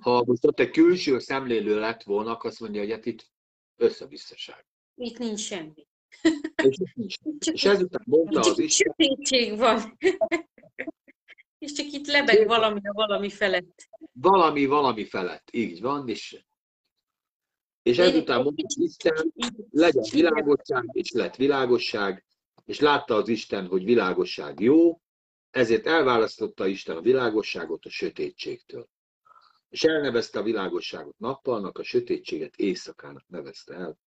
[0.00, 3.30] Ha most ott egy külső szemlélő lett volna, akkor azt mondja, hogy hát itt
[3.76, 4.66] összebiztoság.
[4.94, 5.86] Itt nincs semmi.
[6.62, 7.14] És, nincs.
[7.38, 8.74] Csak, és ezután mondta az is.
[8.74, 9.96] Sötétség van.
[11.64, 13.88] és csak itt lebeg valami a valami felett.
[14.12, 15.48] Valami, valami felett.
[15.52, 16.44] Így van, és
[17.84, 19.32] és ezután mondta Isten,
[19.70, 22.24] legyen világosság, és lett világosság,
[22.64, 25.00] és látta az Isten, hogy világosság jó,
[25.50, 28.88] ezért elválasztotta Isten a világosságot a sötétségtől
[29.74, 33.98] és elnevezte a világosságot nappalnak, a sötétséget éjszakának nevezte el.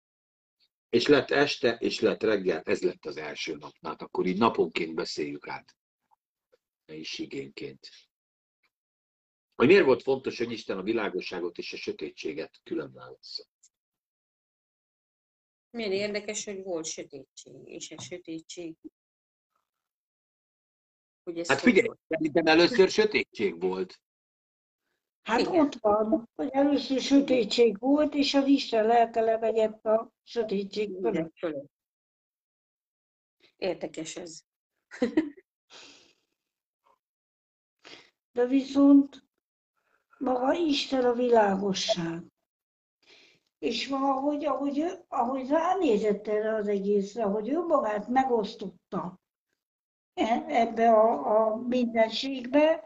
[0.89, 3.73] És lett este, és lett reggel, ez lett az első nap.
[3.81, 5.75] Hát akkor így naponként beszéljük át.
[6.85, 7.89] Ne is igényként.
[9.55, 13.43] Hogy miért volt fontos, hogy Isten a világosságot és a sötétséget külön válassza?
[15.69, 18.75] Milyen érdekes, hogy volt sötétség, és a sötétség.
[21.23, 23.99] Hogy hát figyelj, szerintem először sötétség volt.
[25.21, 25.59] Hát Igen.
[25.59, 31.33] ott van, hogy először sötétség volt, és az Isten lelke levegyett a sötétség fölött.
[33.55, 34.41] Érdekes ez.
[38.31, 39.23] De viszont
[40.17, 42.23] maga Isten a világosság.
[43.59, 49.19] És valahogy, ahogy, ahogy ránézett erre az egészre, hogy ő magát megosztotta
[50.13, 52.83] e, ebbe a, a mindenségbe,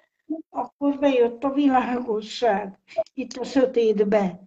[0.49, 2.79] akkor bejött a világosság
[3.13, 4.41] itt a sötétbe.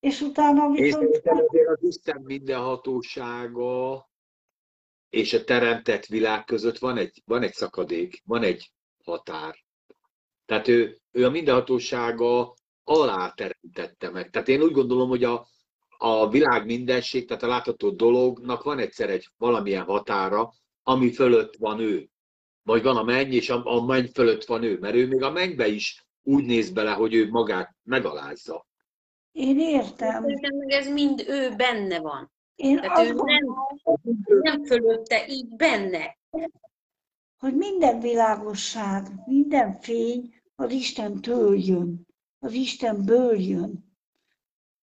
[0.00, 1.14] És utána viszont...
[1.14, 4.08] És azért az Isten mindenhatósága
[5.08, 8.72] és a teremtett világ között van egy, van egy szakadék, van egy
[9.04, 9.56] határ.
[10.44, 12.54] Tehát ő, ő a mindenhatósága
[12.88, 14.30] alá teremtette meg.
[14.30, 15.46] Tehát én úgy gondolom, hogy a,
[15.98, 21.80] a világ mindenség, tehát a látható dolognak van egyszer egy valamilyen határa, ami fölött van
[21.80, 22.08] ő
[22.68, 25.30] vagy van a menny, és a, a menny fölött van ő, mert ő még a
[25.30, 28.66] mennybe is úgy néz bele, hogy ő magát megalázza.
[29.32, 30.22] Én értem.
[30.22, 32.32] Szerintem meg ez mind ő benne van.
[32.54, 33.44] Én Tehát azt ő nem,
[34.40, 36.18] nem fölötte, így benne.
[37.38, 42.06] hogy minden világosság, minden fény az Istentől jön,
[42.38, 43.86] az Istenből jön.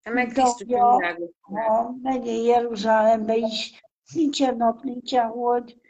[0.03, 1.31] Hát meg Mint Krisztus ahogy a- világos.
[1.69, 3.81] A megyei Jeruzsálemben is
[4.13, 5.81] nincsen nap, nincsen hold,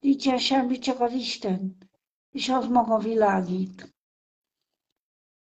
[0.00, 1.76] nincsen semmi, csak az Isten.
[2.30, 3.94] És az maga világít.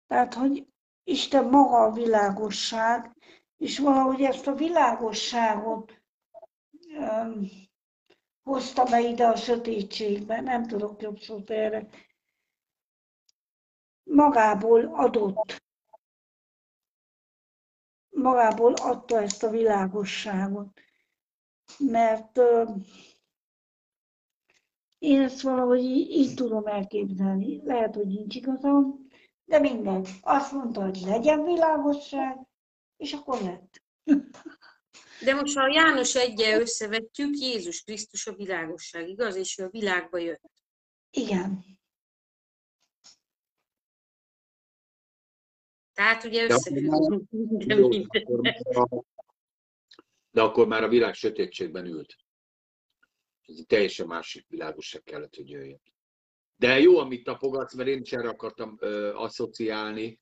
[0.08, 0.68] Tehát, hogy
[1.04, 3.16] Isten maga a világosság,
[3.58, 6.02] és valahogy ezt a világosságot
[7.00, 7.50] um,
[8.44, 11.88] hozta be ide a sötétségbe, nem tudok jobb szót erre.
[14.08, 15.64] Magából adott.
[18.10, 20.82] Magából adta ezt a világosságot.
[21.78, 22.40] Mert
[24.98, 27.62] én ezt valahogy így, így tudom elképzelni.
[27.64, 29.08] Lehet, hogy nincs igazam,
[29.46, 30.10] de mindegy.
[30.22, 32.38] Azt mondta, hogy legyen világosság,
[32.98, 33.84] és akkor lett.
[35.24, 39.36] De most ha a János egyel összevetjük, Jézus Krisztus a világosság, igaz?
[39.36, 40.52] És ő a világba jött.
[41.10, 41.77] Igen.
[45.98, 46.94] Tehát ugye De összefügg.
[46.94, 47.22] akkor
[50.32, 52.16] De akkor már a világ sötétségben ült.
[53.42, 55.82] Ez egy teljesen másik világosság kellett, hogy jöjjön.
[56.56, 60.20] De jó, amit tapogatsz, mert én is erre akartam ö, asszociálni,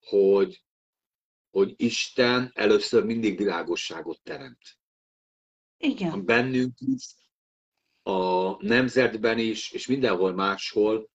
[0.00, 0.64] hogy,
[1.50, 4.78] hogy Isten először mindig világosságot teremt.
[5.76, 6.24] Igen.
[6.24, 7.14] Bennünk is,
[8.02, 11.10] a nemzetben is, és mindenhol máshol,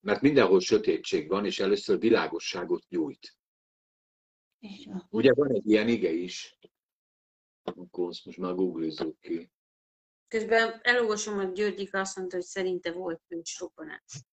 [0.00, 3.37] mert mindenhol sötétség van, és először világosságot nyújt.
[5.10, 6.58] Ugye van egy ilyen ige is,
[7.62, 9.50] akkor azt most már googlizzuk ki.
[10.28, 14.24] Közben elolvasom, hogy Györgyik azt mondta, hogy szerinte volt ősrobbanás.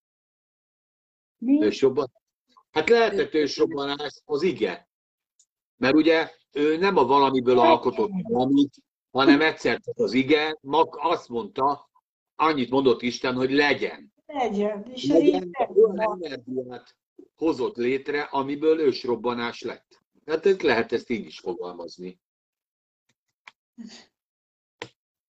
[1.38, 1.62] Mi?
[1.62, 2.12] Ősrobban?
[2.70, 4.88] Hát lehetett ősrobbanás, az ige.
[5.76, 8.74] Mert ugye ő nem a valamiből alkotott valamit,
[9.10, 11.90] hanem egyszer az ige, mag azt mondta,
[12.34, 14.12] annyit mondott Isten, hogy legyen.
[14.26, 14.82] Legyen.
[14.92, 16.96] És Legyen, olyan energiát
[17.34, 20.05] hozott létre, amiből ősrobbanás lett.
[20.26, 22.20] Hát ez lehet ezt így is fogalmazni.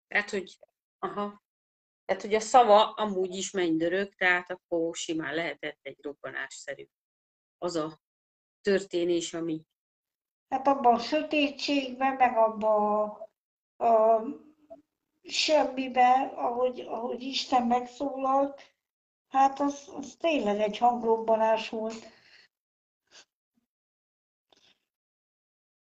[0.07, 0.57] Tehát, hogy,
[0.99, 1.43] aha.
[2.05, 6.87] Tehát, hogy a szava amúgy is mennydörög, tehát akkor simán lehetett egy robbanásszerű.
[7.57, 8.01] Az a
[8.61, 9.65] történés, ami
[10.51, 13.09] Hát abban a sötétségben, meg abban
[13.75, 14.23] a, a
[15.23, 18.61] semmiben, ahogy, ahogy Isten megszólalt,
[19.27, 22.05] hát az, az tényleg egy hangrobbanás volt.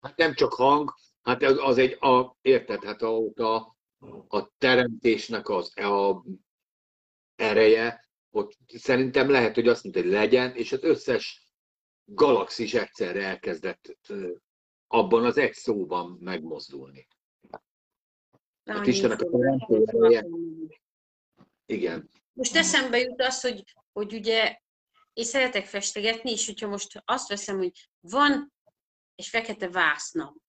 [0.02, 3.76] Hát nem csak hang, hát az, az egy, a, érted, hát a, a,
[4.28, 6.24] a teremtésnek az a
[7.36, 11.54] ereje, ott szerintem lehet, hogy azt mondta, hogy legyen, és az összes
[12.06, 13.98] galaxis egyszerre elkezdett
[14.88, 17.08] abban az egy szóban megmozdulni.
[17.50, 20.22] Hát annyi Istennek a információ teremtő ereje.
[20.22, 20.70] van.
[21.66, 22.10] Igen.
[22.34, 24.60] Most eszembe jut az, hogy, hogy ugye
[25.14, 28.54] én szeretek festegetni, és hogyha most azt veszem, hogy van
[29.20, 30.42] egy fekete vásznam,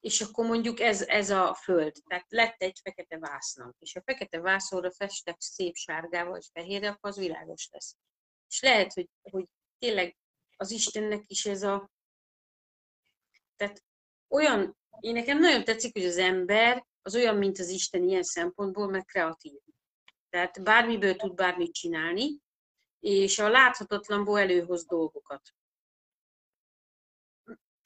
[0.00, 4.40] és akkor mondjuk ez, ez a föld, tehát lett egy fekete vásznam, és a fekete
[4.40, 7.96] vászonra festek szép sárgával és fehérre, akkor az világos lesz.
[8.48, 9.44] És lehet, hogy, hogy
[9.78, 10.16] tényleg
[10.56, 11.90] az Istennek is ez a...
[13.56, 13.84] Tehát
[14.28, 18.88] olyan, én nekem nagyon tetszik, hogy az ember az olyan, mint az Isten ilyen szempontból,
[18.88, 19.60] meg kreatív.
[20.28, 22.40] Tehát bármiből tud bármit csinálni,
[23.00, 25.55] és a láthatatlanból előhoz dolgokat.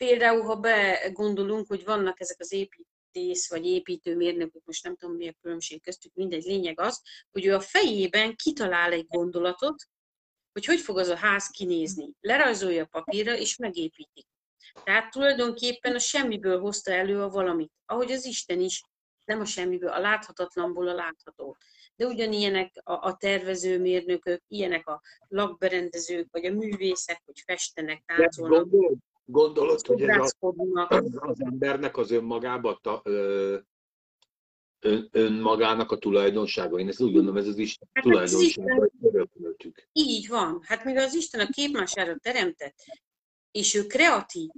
[0.04, 5.34] Például, ha begondolunk, hogy vannak ezek az építész vagy építőmérnökök, most nem tudom mi a
[5.42, 9.84] különbség köztük, mindegy, lényeg az, hogy ő a fejében kitalál egy gondolatot,
[10.52, 12.10] hogy hogy fog az a ház kinézni.
[12.20, 14.26] Lerajzolja papírra, és megépíti.
[14.84, 17.72] Tehát tulajdonképpen a semmiből hozta elő a valamit.
[17.86, 18.82] Ahogy az Isten is,
[19.24, 21.56] nem a semmiből, a láthatatlanból a látható.
[21.96, 28.98] De ugyanilyenek a, a tervezőmérnökök, ilyenek a lakberendezők, vagy a művészek, hogy festenek, táncolnak, gondolod,
[29.30, 30.54] gondolod, hogy ez a,
[31.18, 33.58] az embernek az önmagába, ta, ö,
[34.80, 36.78] ön, önmagának a tulajdonsága.
[36.78, 39.88] Én ezt úgy gondolom, ez az Isten Hát tulajdonsága, hogy örököltük.
[39.92, 40.60] Így van.
[40.62, 42.84] Hát mivel az Isten a képmására teremtett,
[43.50, 44.50] és ő kreatív,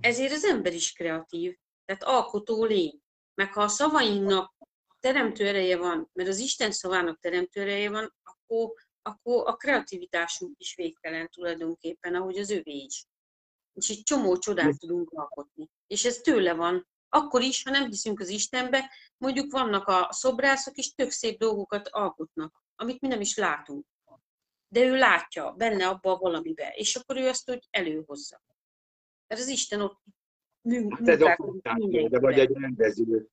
[0.00, 3.00] ezért az ember is kreatív, tehát alkotó lény.
[3.34, 4.54] Meg ha a szavainknak
[5.00, 8.72] teremtő ereje van, mert az Isten szavának teremtő ereje van, akkor,
[9.02, 13.06] akkor a kreativitásunk is végtelen tulajdonképpen, ahogy az övé is.
[13.76, 15.68] És egy csomó csodát tudunk alkotni.
[15.86, 16.86] És ez tőle van.
[17.08, 21.88] Akkor is, ha nem hiszünk az Istenbe, mondjuk vannak a szobrászok, és tök szép dolgokat
[21.88, 23.86] alkotnak, amit mi nem is látunk.
[24.68, 28.42] De ő látja benne abba a valamibe, és akkor ő azt úgy előhozza.
[29.26, 30.00] Mert az Isten ott
[30.60, 31.36] mű, Hát ez a
[32.08, 33.28] de vagy egy rendező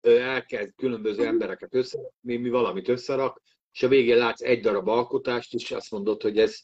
[0.00, 3.42] elkezd különböző embereket összerakni, mi valamit összerak,
[3.72, 6.58] és a végén látsz egy darab alkotást, és azt mondod, hogy ez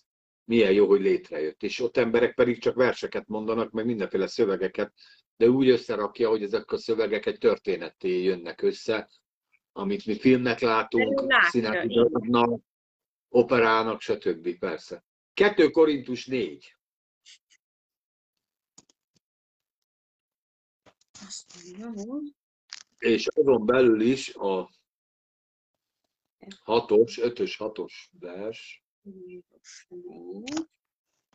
[0.52, 1.62] milyen jó, hogy létrejött.
[1.62, 4.92] És ott emberek pedig csak verseket mondanak, meg mindenféle szövegeket,
[5.36, 9.10] de úgy összerakja, hogy ezek a szövegek egy történetté jönnek össze,
[9.72, 11.86] amit mi filmnek látunk, színek
[13.28, 14.58] operának, stb.
[14.58, 15.04] Persze.
[15.34, 16.76] 2 Korintus 4.
[21.26, 22.34] Azt mondja, hogy
[22.98, 24.70] És azon belül is a
[26.62, 28.81] hatos, ötös, hatos vers.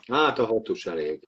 [0.08, 1.28] Hát a hatos elég.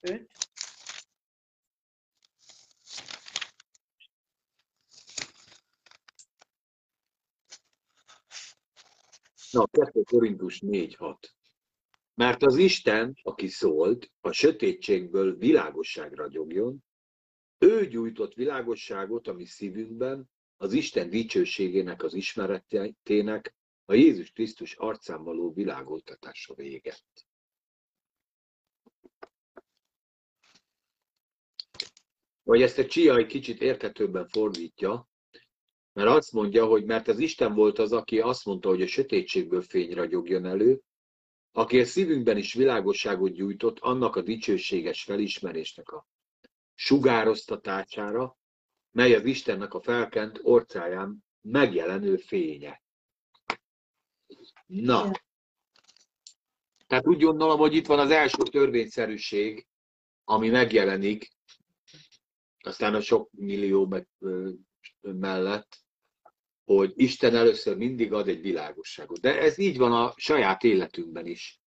[0.00, 0.28] Öt,
[9.52, 11.41] Na, 2 Korintus 4.6.
[12.14, 16.84] Mert az Isten, aki szólt, a sötétségből világosság ragyogjon,
[17.58, 23.54] ő gyújtott világosságot a mi szívünkben, az Isten dicsőségének az ismeretének,
[23.84, 27.04] a Jézus Krisztus arcán való világoltatása véget.
[32.42, 35.08] Vagy ezt a Csia egy kicsit érthetőbben fordítja,
[35.92, 39.62] mert azt mondja, hogy mert az Isten volt az, aki azt mondta, hogy a sötétségből
[39.62, 40.82] fény ragyogjon elő,
[41.52, 46.06] aki a szívünkben is világosságot gyújtott annak a dicsőséges felismerésnek a
[46.74, 48.38] sugároztatására,
[48.90, 52.82] mely az Istennek a felkent orcáján megjelenő fénye.
[54.66, 55.10] Na,
[56.86, 59.66] tehát úgy gondolom, hogy itt van az első törvényszerűség,
[60.24, 61.30] ami megjelenik,
[62.58, 64.08] aztán a sok millió meg,
[65.00, 65.81] mellett,
[66.76, 69.20] hogy Isten először mindig ad egy világosságot.
[69.20, 71.60] De ez így van a saját életünkben is.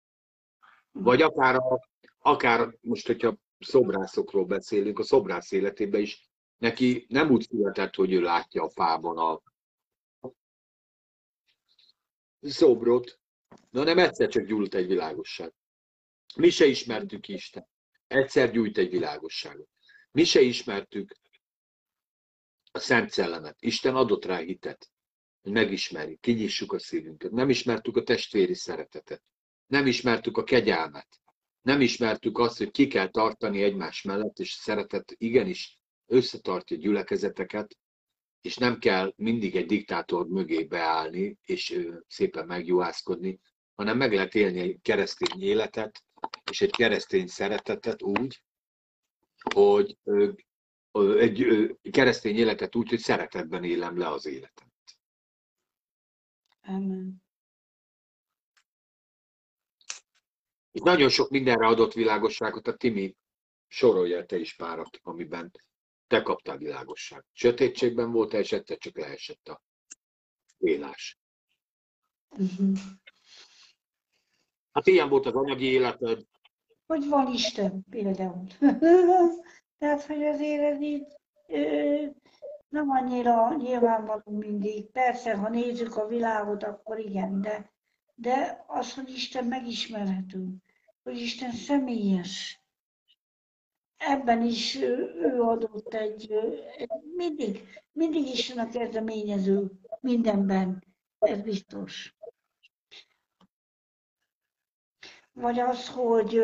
[0.92, 1.90] Vagy akár, a,
[2.20, 8.22] akár most, hogyha szobrászokról beszélünk, a szobrász életében is neki nem úgy született, hogy ő
[8.22, 9.42] látja a fában a
[12.42, 13.20] szobrot,
[13.70, 15.54] de hanem egyszer csak gyújt egy világosság.
[16.36, 17.68] Mi se ismertük Isten.
[18.08, 19.70] Egyszer gyújt egy világosságot.
[20.12, 21.16] Mi se ismertük
[22.72, 23.56] a Szent Szellemet.
[23.60, 24.92] Isten adott rá hitet,
[25.44, 27.32] hogy megismerjük, kinyissuk a szívünket.
[27.32, 29.24] Nem ismertük a testvéri szeretetet.
[29.68, 31.08] Nem ismertük a kegyelmet.
[31.62, 37.78] Nem ismertük azt, hogy ki kell tartani egymás mellett, és szeretet igenis összetartja gyülekezeteket,
[38.42, 43.40] és nem kell mindig egy diktátor mögé beállni, és szépen megjuhászkodni,
[43.76, 46.04] hanem meg lehet élni egy keresztény életet,
[46.52, 48.44] és egy keresztény szeretetet úgy,
[49.54, 49.98] hogy
[51.18, 51.46] egy
[51.92, 54.73] keresztény életet úgy, hogy szeretetben élem le az életem.
[56.66, 57.24] Amen.
[60.72, 63.16] És nagyon sok mindenre adott világosságot a Timi
[63.68, 65.52] sorolja te is párat, amiben
[66.08, 67.26] te kaptál világosságot.
[67.32, 69.62] Sötétségben volt, és egyszer csak leesett a
[70.58, 71.20] élás.
[72.30, 72.78] Uh-huh.
[74.72, 76.26] Hát ilyen volt az anyagi életed,
[76.86, 78.48] Hogy van Isten például.
[79.78, 81.06] Tehát, hogy azért ez így
[81.48, 82.06] ö,
[82.74, 84.86] nem annyira nyilvánvaló mindig.
[84.92, 87.74] Persze, ha nézzük a világot, akkor igen, de,
[88.16, 90.48] de az, hogy Isten megismerhető,
[91.04, 92.62] hogy Isten személyes,
[93.98, 96.32] ebben is ő, adott egy,
[96.78, 100.84] egy mindig, mindig Isten a kezdeményező mindenben,
[101.20, 102.16] ez biztos.
[105.32, 106.42] Vagy az, hogy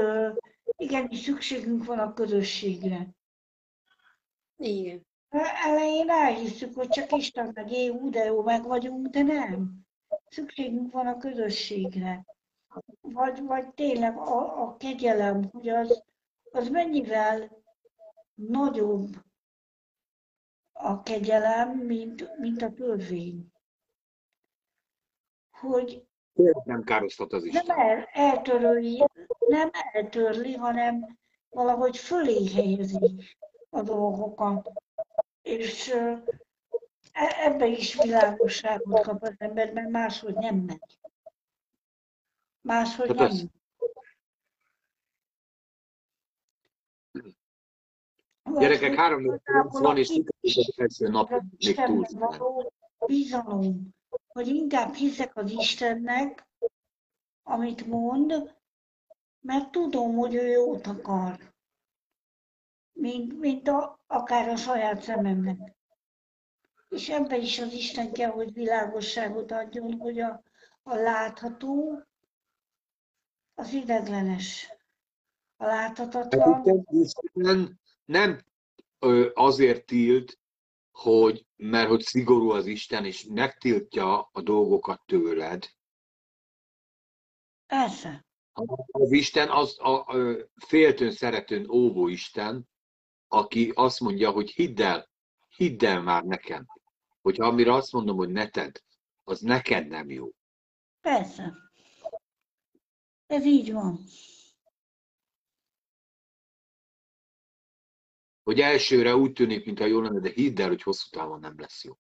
[0.77, 3.07] igenis szükségünk van a közösségre.
[4.57, 5.07] Igen.
[5.65, 9.87] Elején elhiszük, hogy csak Isten meg jó, de jó meg vagyunk, de nem.
[10.29, 12.25] Szükségünk van a közösségre.
[13.01, 16.03] Vagy, vagy tényleg a, a kegyelem, hogy az,
[16.51, 17.61] az mennyivel
[18.35, 19.15] nagyobb
[20.71, 23.51] a kegyelem, mint, mint a törvény.
[25.51, 26.07] Hogy
[26.63, 27.79] nem károsztat az nem Isten.
[27.79, 29.05] el, eltörli,
[29.47, 31.17] nem eltörli, hanem
[31.49, 33.15] valahogy fölé helyezi
[33.69, 34.71] a dolgokat.
[35.49, 35.87] És
[37.11, 40.99] e- ebbe is világosságot kap az ember, mert máshogy nem megy.
[42.61, 43.25] Máshogy Hát nem.
[43.27, 43.43] ez-
[48.59, 50.21] Gyerekek, hogy 3 igazából van, és
[50.75, 52.05] első nap még túl.
[53.07, 53.89] bizalom,
[54.27, 56.47] hogy inkább hiszek az Istennek,
[57.43, 58.55] amit mond,
[59.39, 61.53] mert tudom, hogy ő jót akar,
[62.91, 65.75] mint, mint a, akár a saját szememnek.
[66.89, 70.43] És ebben is az Isten kell, hogy világosságot adjon, hogy a,
[70.83, 72.03] a látható,
[73.53, 74.73] az ideglenes.
[75.57, 78.43] A láthatatlan, Isten nem
[79.33, 80.39] azért tilt,
[80.91, 85.65] hogy, mert hogy szigorú az Isten, és megtiltja a dolgokat tőled.
[87.65, 88.25] persze,
[88.91, 90.15] Az Isten az a, a
[90.65, 92.68] féltőn, szeretőn óvó Isten,
[93.29, 95.09] aki azt mondja, hogy hidd el,
[95.55, 96.67] hidd el már nekem,
[97.21, 98.81] hogyha amire azt mondom, hogy ne tedd,
[99.23, 100.29] az neked nem jó.
[101.01, 101.53] persze.
[103.27, 104.03] Ez így van.
[108.43, 111.83] Hogy elsőre úgy tűnik, mintha jó lenne, de hidd el, hogy hosszú távon nem lesz
[111.83, 111.97] jó.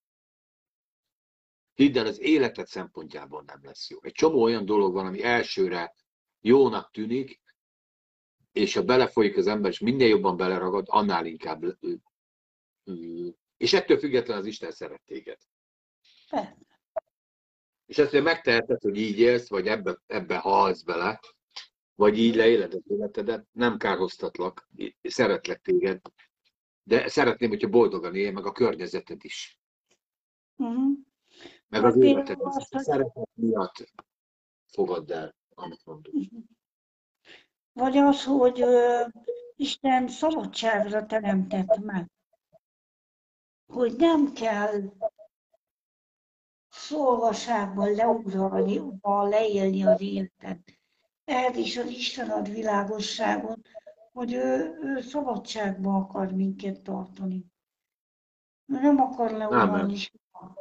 [1.73, 3.97] Hidd el, az életed szempontjából nem lesz jó.
[4.01, 5.95] Egy csomó olyan dolog van, ami elsőre
[6.39, 7.41] jónak tűnik,
[8.59, 11.77] és ha belefolyik az ember, és minél jobban beleragad, annál inkább.
[13.57, 15.37] És ettől függetlenül az Isten szeret téged.
[16.29, 16.57] Persze.
[17.85, 21.19] És ezt hogy megteheted, hogy így élsz, vagy ebbe, ebbe halsz bele,
[21.95, 24.69] vagy így leéled az életedet, nem kárhoztatlak,
[25.01, 26.01] szeretlek téged,
[26.83, 29.59] de szeretném, hogyha boldogan élj, meg a környezeted is,
[30.59, 30.97] Uh-huh.
[31.67, 32.81] meg Hát az életed is.
[32.83, 33.93] Szeretet miatt
[34.65, 36.13] fogadd el, amit mondok.
[37.73, 38.65] Vagy az, hogy
[39.55, 42.11] Isten szabadságra teremtett meg.
[43.67, 44.81] Hogy nem kell
[46.69, 50.79] szolgaságban abban leélni az életet.
[51.25, 53.59] Ehhez is az Isten ad világosságot,
[54.13, 57.45] hogy ő, ő szabadságban akar minket tartani.
[58.65, 60.55] Ő nem akar leuralni soha.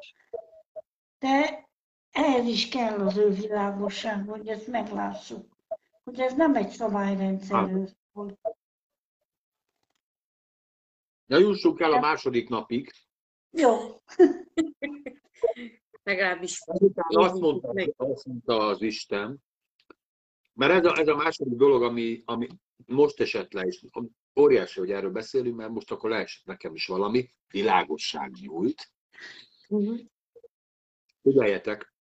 [1.19, 1.69] De
[2.11, 5.58] ehhez is kell az ő világosság, hogy ezt meglássuk.
[6.09, 8.39] Hogy ez nem egy szabályrendszerről szól.
[11.27, 12.93] Na jussunk el a második napig.
[13.51, 14.03] Jó,
[16.03, 19.43] Legalábbis Azután azt mondta, azt mondta az Isten,
[20.53, 22.47] mert ez a, ez a második dolog, ami, ami
[22.87, 23.85] most esett le, és
[24.41, 28.93] óriási, hogy erről beszélünk, mert most akkor leesett nekem is valami, világosság nyújt.
[31.23, 31.97] Figyeljetek!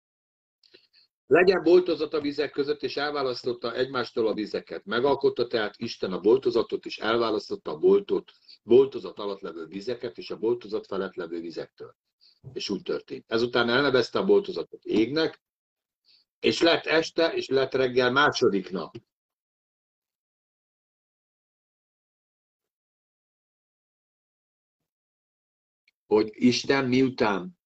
[1.27, 4.85] Legyen boltozat a vizek között, és elválasztotta egymástól a vizeket.
[4.85, 10.37] Megalkotta tehát Isten a boltozatot, és elválasztotta a boltot, boltozat alatt levő vizeket, és a
[10.37, 11.97] boltozat felett levő vizektől.
[12.53, 13.25] És úgy történt.
[13.27, 15.43] Ezután elnevezte a boltozatot égnek,
[16.41, 18.95] és lett este, és lett reggel második nap.
[26.07, 27.59] Hogy Isten miután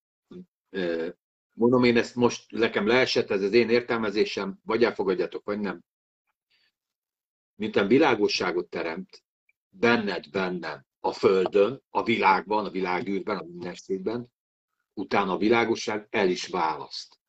[1.53, 5.83] Mondom, én ezt most nekem leesett, ez az én értelmezésem, vagy elfogadjátok, vagy nem.
[7.55, 9.23] Miután világosságot teremt,
[9.69, 14.31] benned, bennem, a Földön, a világban, a világűrben, a mindenségben,
[14.93, 17.19] utána a világosság el is választ.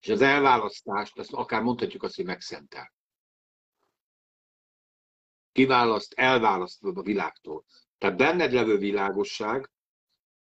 [0.00, 2.92] És az elválasztást, azt akár mondhatjuk azt, hogy megszentel.
[5.52, 7.64] Kiválaszt, elválaszt a világtól.
[7.98, 9.70] Tehát benned levő világosság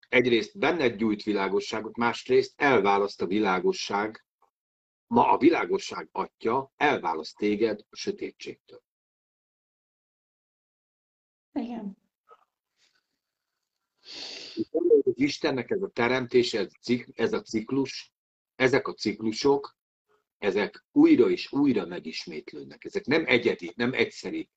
[0.09, 4.25] egyrészt benned gyújt világosságot, másrészt elválaszt a világosság,
[5.07, 8.81] ma a világosság atya elválaszt téged a sötétségtől.
[11.53, 11.97] igen.
[15.13, 16.71] Istennek ez a teremtése, ez
[17.13, 18.11] ez a ciklus,
[18.55, 19.77] ezek a ciklusok,
[20.37, 22.85] ezek újra és újra megismétlődnek.
[22.85, 24.49] Ezek nem egyedi, nem egyszeri,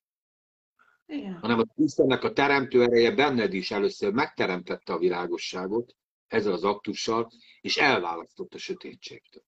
[1.12, 1.38] Igen.
[1.38, 5.96] hanem az Istennek a teremtő ereje benned is először megteremtette a világosságot
[6.26, 9.42] ezzel az aktussal, és elválasztott a sötétségtől.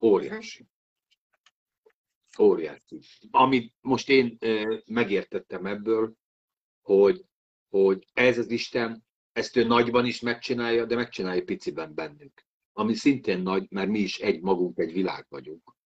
[0.00, 0.66] Óriási.
[2.38, 3.00] Óriási.
[3.30, 4.38] Amit most én
[4.86, 6.14] megértettem ebből,
[6.82, 7.24] hogy,
[7.68, 12.46] hogy ez az Isten, ezt ő nagyban is megcsinálja, de megcsinálja piciben bennünk.
[12.72, 15.76] Ami szintén nagy, mert mi is egy magunk, egy világ vagyunk.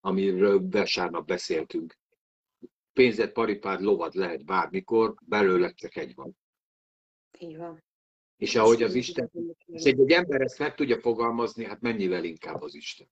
[0.00, 1.96] Amiről vasárnap beszéltünk
[2.96, 6.36] pénzed, paripád, lovad lehet bármikor, belőle csak egy van.
[7.38, 7.84] így van.
[8.36, 9.30] És ahogy az Isten,
[9.66, 13.08] és egy, egy ember ezt meg tudja fogalmazni, hát mennyivel inkább az Isten.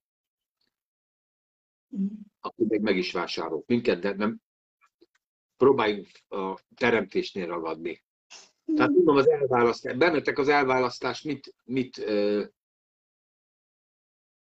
[1.87, 2.05] Mhm.
[2.39, 4.41] Aki még meg is vásárol minket, de nem
[5.57, 8.03] próbáljunk a teremtésnél ragadni.
[8.75, 12.05] Tehát tudom, az elválasztás, bennetek az elválasztás mit, mit,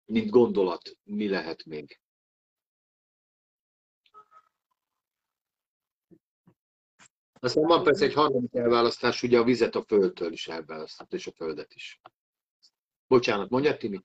[0.05, 2.02] mint gondolat, mi lehet még?
[7.43, 11.31] Aztán van persze egy harmadik elválasztás, ugye a vizet a földtől is elválasztott, és a
[11.31, 12.01] földet is.
[13.07, 13.99] Bocsánat, mondjad, Timi?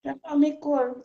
[0.00, 1.04] Tehát amikor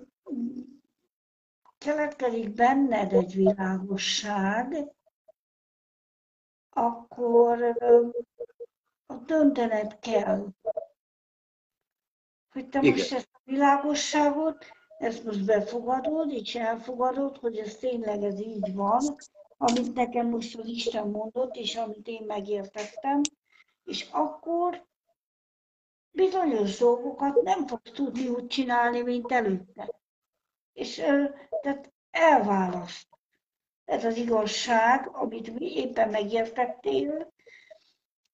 [1.78, 4.94] keletkezik benned egy világosság,
[6.70, 7.78] akkor
[9.06, 10.48] ott döntened kell,
[12.52, 12.92] hogy te Igen.
[12.92, 14.66] most ezt a világosságot,
[14.98, 19.16] ezt most befogadod, és elfogadod, hogy ez tényleg ez így van,
[19.58, 23.22] amit nekem most az Isten mondott, és amit én megértettem,
[23.84, 24.86] és akkor
[26.12, 30.00] bizonyos dolgokat nem fogsz tudni úgy csinálni, mint előtte.
[30.74, 30.96] És
[31.62, 33.08] tehát elválaszt.
[33.86, 37.34] Ez az igazság, amit mi éppen megértettél,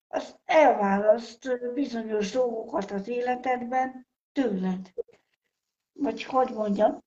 [0.07, 4.93] az elválaszt bizonyos dolgokat az életedben tőled.
[5.93, 7.03] Vagy hogy mondjam,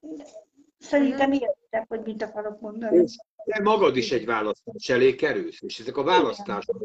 [0.78, 3.04] szerintem értek, hogy mit akarok mondani.
[3.44, 6.82] Te magad is egy választás elé kerülsz, és ezek a választások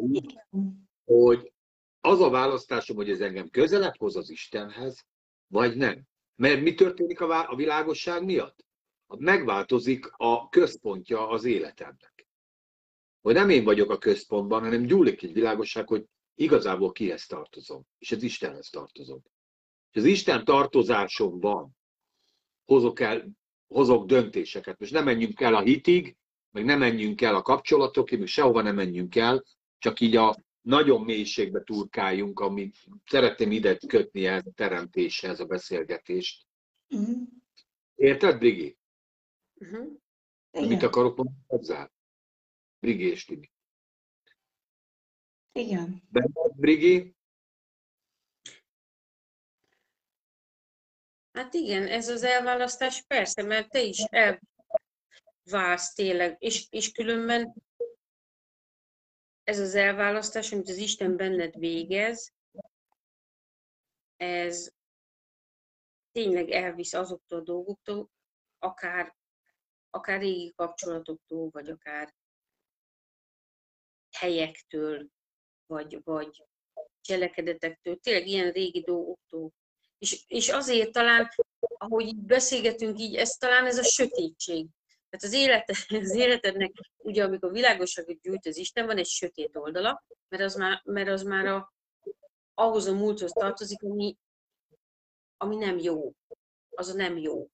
[1.05, 1.53] hogy
[2.01, 5.05] az a választásom, hogy ez engem közelebb hoz az Istenhez,
[5.47, 6.01] vagy nem.
[6.35, 8.65] Mert mi történik a világosság miatt?
[9.17, 12.27] Megváltozik a központja az életemnek.
[13.21, 18.11] Hogy nem én vagyok a központban, hanem gyúlik egy világosság, hogy igazából kihez tartozom, és
[18.11, 19.21] az Istenhez tartozom.
[19.91, 21.77] És az Isten tartozásomban
[22.69, 23.29] hozok, el,
[23.67, 24.79] hozok döntéseket.
[24.79, 26.17] Most nem menjünk el a hitig,
[26.51, 29.43] meg nem menjünk el a kapcsolatokig, meg sehova nem menjünk el,
[29.77, 36.45] csak így a nagyon mélységbe turkáljunk, amit szeretném ide kötni ehhez a teremtéshez a beszélgetést.
[36.87, 37.21] Mhm.
[37.95, 38.77] Érted, Brigi?
[39.53, 39.87] Uh-huh.
[40.51, 40.79] Mit Igen.
[40.79, 41.91] akarok mondani hozzá?
[42.79, 43.51] Brigi és Timi.
[45.51, 46.03] Igen.
[46.11, 47.15] Benned, Brigi?
[51.31, 54.03] Hát igen, ez az elválasztás persze, mert te is
[55.43, 57.53] elválsz tényleg, és, és különben
[59.43, 62.33] ez az elválasztás, amit az Isten benned végez,
[64.17, 64.71] ez
[66.11, 68.09] tényleg elvisz azoktól a dolgoktól,
[68.59, 69.15] akár,
[69.89, 72.13] akár régi kapcsolatoktól, vagy akár
[74.17, 75.07] helyektől,
[75.65, 76.45] vagy, vagy
[77.01, 79.51] cselekedetektől, tényleg ilyen régi dolgoktól.
[79.99, 81.29] És, és azért talán,
[81.59, 84.67] ahogy így beszélgetünk, így ez talán ez a sötétség.
[85.09, 85.69] Tehát az, élet,
[86.03, 90.81] az életednek, ugye amikor világosságot gyújt az Isten, van egy sötét oldala, mert az már,
[90.83, 91.73] mert az már a,
[92.53, 94.17] ahhoz a múlthoz tartozik, ami,
[95.37, 96.11] ami nem jó.
[96.69, 97.47] Az a nem jó.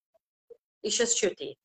[0.80, 1.60] És ez sötét.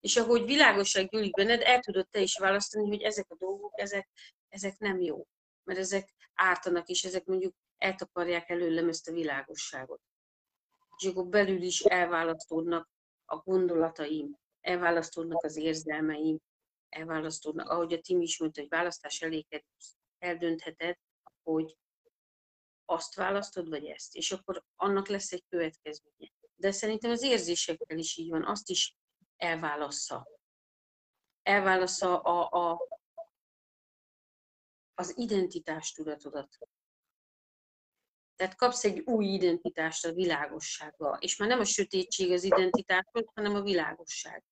[0.00, 4.08] És ahogy világosság gyűlik benned, el tudod te is választani, hogy ezek a dolgok, ezek,
[4.48, 5.26] ezek nem jó.
[5.64, 10.00] Mert ezek ártanak, és ezek mondjuk eltakarják előlem ezt a világosságot.
[10.96, 12.88] És akkor belül is elválasztódnak
[13.24, 16.38] a gondolataim, elválasztódnak az érzelmeim,
[16.88, 20.96] elválasztódnak, ahogy a Tim is mondta, hogy választás elé kerülsz, eldöntheted,
[21.42, 21.76] hogy
[22.84, 24.14] azt választod, vagy ezt.
[24.14, 26.32] És akkor annak lesz egy következménye.
[26.54, 28.96] De szerintem az érzésekkel is így van, azt is
[29.36, 30.28] elválassza.
[31.42, 32.80] Elválassza a, a,
[34.94, 36.58] az identitástudatodat.
[38.38, 43.54] Tehát kapsz egy új identitást a világossággal, és már nem a sötétség az identitásod, hanem
[43.54, 44.44] a világosság.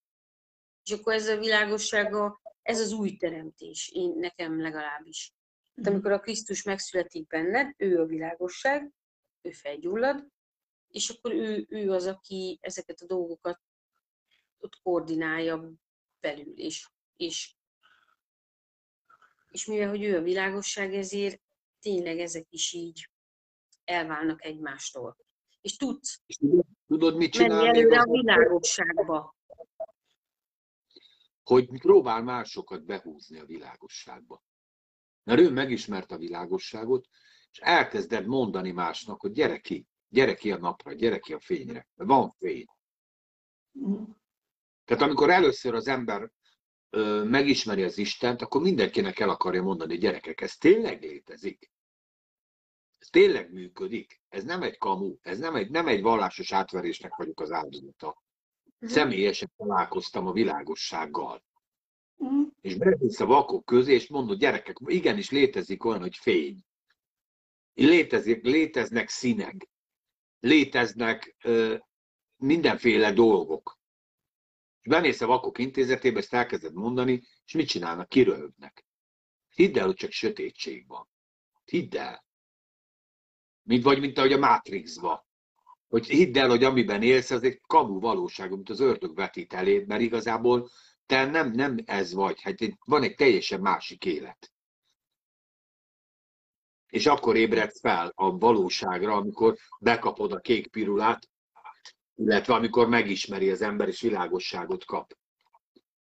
[0.83, 5.33] És akkor ez a világossága, ez az új teremtés, én nekem legalábbis.
[5.75, 8.93] Tehát amikor a Krisztus megszületik benned, ő a világosság,
[9.43, 10.27] ő felgyullad,
[10.89, 13.61] és akkor ő, ő az, aki ezeket a dolgokat
[14.59, 15.73] ott koordinálja
[16.21, 17.55] belül, és, és,
[19.51, 21.41] és mivel, hogy ő a világosság, ezért
[21.81, 23.09] tényleg ezek is így
[23.87, 25.17] elválnak egymástól.
[25.61, 26.39] És tudsz És
[26.87, 29.35] tudod, mit menni előre a világosságba.
[31.43, 34.43] hogy próbál másokat behúzni a világosságba.
[35.23, 37.07] Mert ő megismert a világosságot,
[37.51, 41.89] és elkezded mondani másnak, hogy gyere ki, gyere ki a napra, gyere ki a fényre,
[41.95, 42.67] van fény.
[44.85, 46.31] Tehát amikor először az ember
[46.91, 51.71] ö, megismeri az Istent, akkor mindenkinek el akarja mondani, gyerekek, ez tényleg létezik.
[53.11, 54.21] Tényleg működik.
[54.29, 58.23] Ez nem egy kamu, ez nem egy, nem egy vallásos átverésnek vagyok az áldozata.
[58.81, 61.45] Személyesen találkoztam a világossággal.
[62.17, 62.43] Mhm.
[62.61, 66.65] És bemész a vakok közé, és mondod, gyerekek, igenis létezik olyan, hogy fény.
[67.75, 69.69] Létezik, léteznek színek.
[70.41, 71.77] Léteznek ö,
[72.37, 73.79] mindenféle dolgok.
[74.81, 78.09] És bemész a vakok intézetébe, ezt elkezded mondani, és mit csinálnak?
[78.09, 78.87] Kiröhögnek.
[79.55, 81.09] Hidd el, hogy csak sötétség van.
[81.65, 82.26] Hidd el.
[83.67, 85.25] Mint vagy, mint ahogy a Matrixban.
[85.89, 89.87] Hogy hidd el, hogy amiben élsz, az egy kamu valóság, amit az ördög vetít eléd,
[89.87, 90.69] mert igazából
[91.07, 92.41] te nem, nem ez vagy.
[92.41, 92.55] Hát
[92.85, 94.53] van egy teljesen másik élet.
[96.87, 101.29] És akkor ébredsz fel a valóságra, amikor bekapod a kék pirulát,
[102.15, 105.17] illetve amikor megismeri az ember és világosságot kap.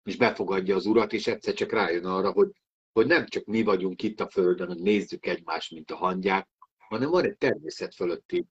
[0.03, 2.51] és befogadja az urat, és egyszer csak rájön arra, hogy,
[2.93, 6.49] hogy nem csak mi vagyunk itt a Földön, hogy nézzük egymást, mint a hangyák,
[6.89, 8.47] hanem van egy természet fölötti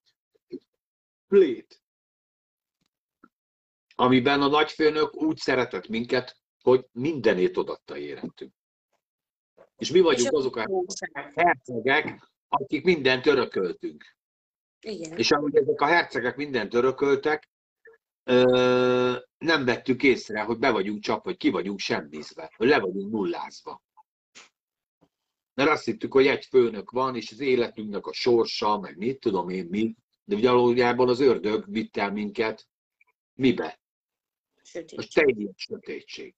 [1.27, 1.81] plét,
[3.95, 8.53] amiben a nagyfőnök úgy szeretett minket, hogy mindenét odatta életünk.
[9.77, 10.65] És mi vagyunk azok a
[11.35, 14.15] hercegek, akik mindent örököltünk.
[14.79, 15.17] Igen.
[15.17, 17.49] És ahogy ezek a hercegek mindent örököltek,
[19.37, 23.81] nem vettük észre, hogy be vagyunk csapva, hogy ki vagyunk semmizve, hogy le vagyunk nullázva.
[25.53, 29.49] Mert azt hittük, hogy egy főnök van, és az életünknek a sorsa, meg mit tudom
[29.49, 32.67] én mi, de valójában az ördög vitt el minket
[33.33, 33.79] mibe?
[34.61, 34.99] Sötét.
[34.99, 36.35] A teljes sötétség.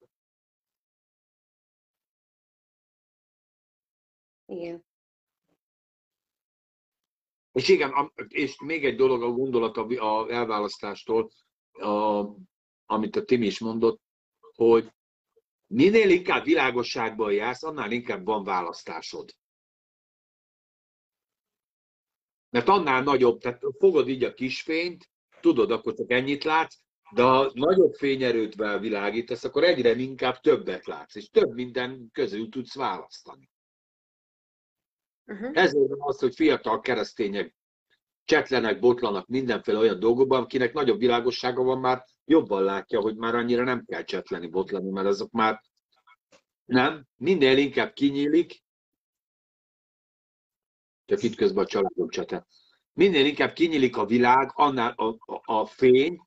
[4.46, 4.86] Igen.
[7.52, 11.32] És igen, és még egy dolog a gondolat a elválasztástól,
[11.72, 12.26] a,
[12.86, 14.02] amit a Tim is mondott,
[14.56, 14.92] hogy
[15.68, 19.36] minél inkább világosságban jársz, annál inkább van választásod.
[22.50, 25.10] Mert annál nagyobb, tehát fogod így a kisfényt,
[25.42, 26.76] tudod, akkor csak ennyit látsz,
[27.14, 32.76] de ha nagyobb fényerőtvel világítasz, akkor egyre inkább többet látsz, és több minden közül tudsz
[32.76, 33.50] választani.
[35.26, 35.52] Uh-huh.
[35.54, 37.56] Ezért van az, hogy fiatal keresztények
[38.26, 43.64] csetlenek, botlanak mindenféle olyan dolgokban, akinek nagyobb világossága van, már jobban látja, hogy már annyira
[43.64, 45.62] nem kell csetleni, botlani, mert azok már
[46.66, 48.64] nem, minél inkább kinyílik,
[51.06, 52.48] csak itt közben a családom csete.
[52.94, 56.20] Minél inkább kinyílik a világ, annál a, a, a fény,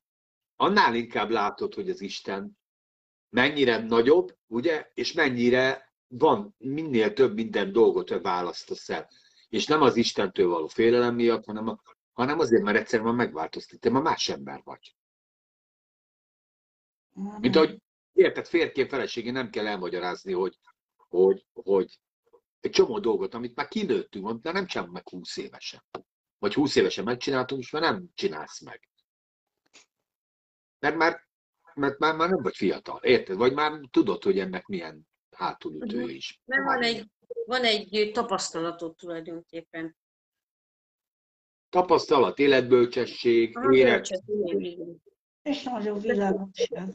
[0.55, 2.57] annál inkább látod, hogy az Isten
[3.29, 9.09] mennyire nagyobb, ugye, és mennyire van minél több minden dolgot választasz el.
[9.49, 11.81] És nem az Istentől való félelem miatt, hanem, a,
[12.13, 14.95] hanem azért, mert egyszerűen megváltoztat, te ma más ember vagy.
[17.39, 17.81] Mint ahogy
[18.13, 20.59] érted, férként feleségén nem kell elmagyarázni, hogy,
[20.97, 21.99] hogy, hogy
[22.59, 25.83] egy csomó dolgot, amit már kinőttünk, de nem csinálunk meg 20 évesen.
[26.37, 28.89] Vagy 20 évesen megcsináltunk, és már nem csinálsz meg.
[30.79, 31.27] Mert már,
[31.73, 33.35] mert már, már nem vagy fiatal, érted?
[33.37, 36.09] Vagy már tudod, hogy ennek milyen hátulütő Mhm.
[36.09, 36.41] is.
[36.45, 37.09] Mert van egy,
[37.45, 39.97] van egy tapasztalatod tulajdonképpen.
[41.69, 44.03] Tapasztalat, életbölcsesség, igen,
[44.59, 45.01] igen.
[45.41, 46.93] És nagyon világosság.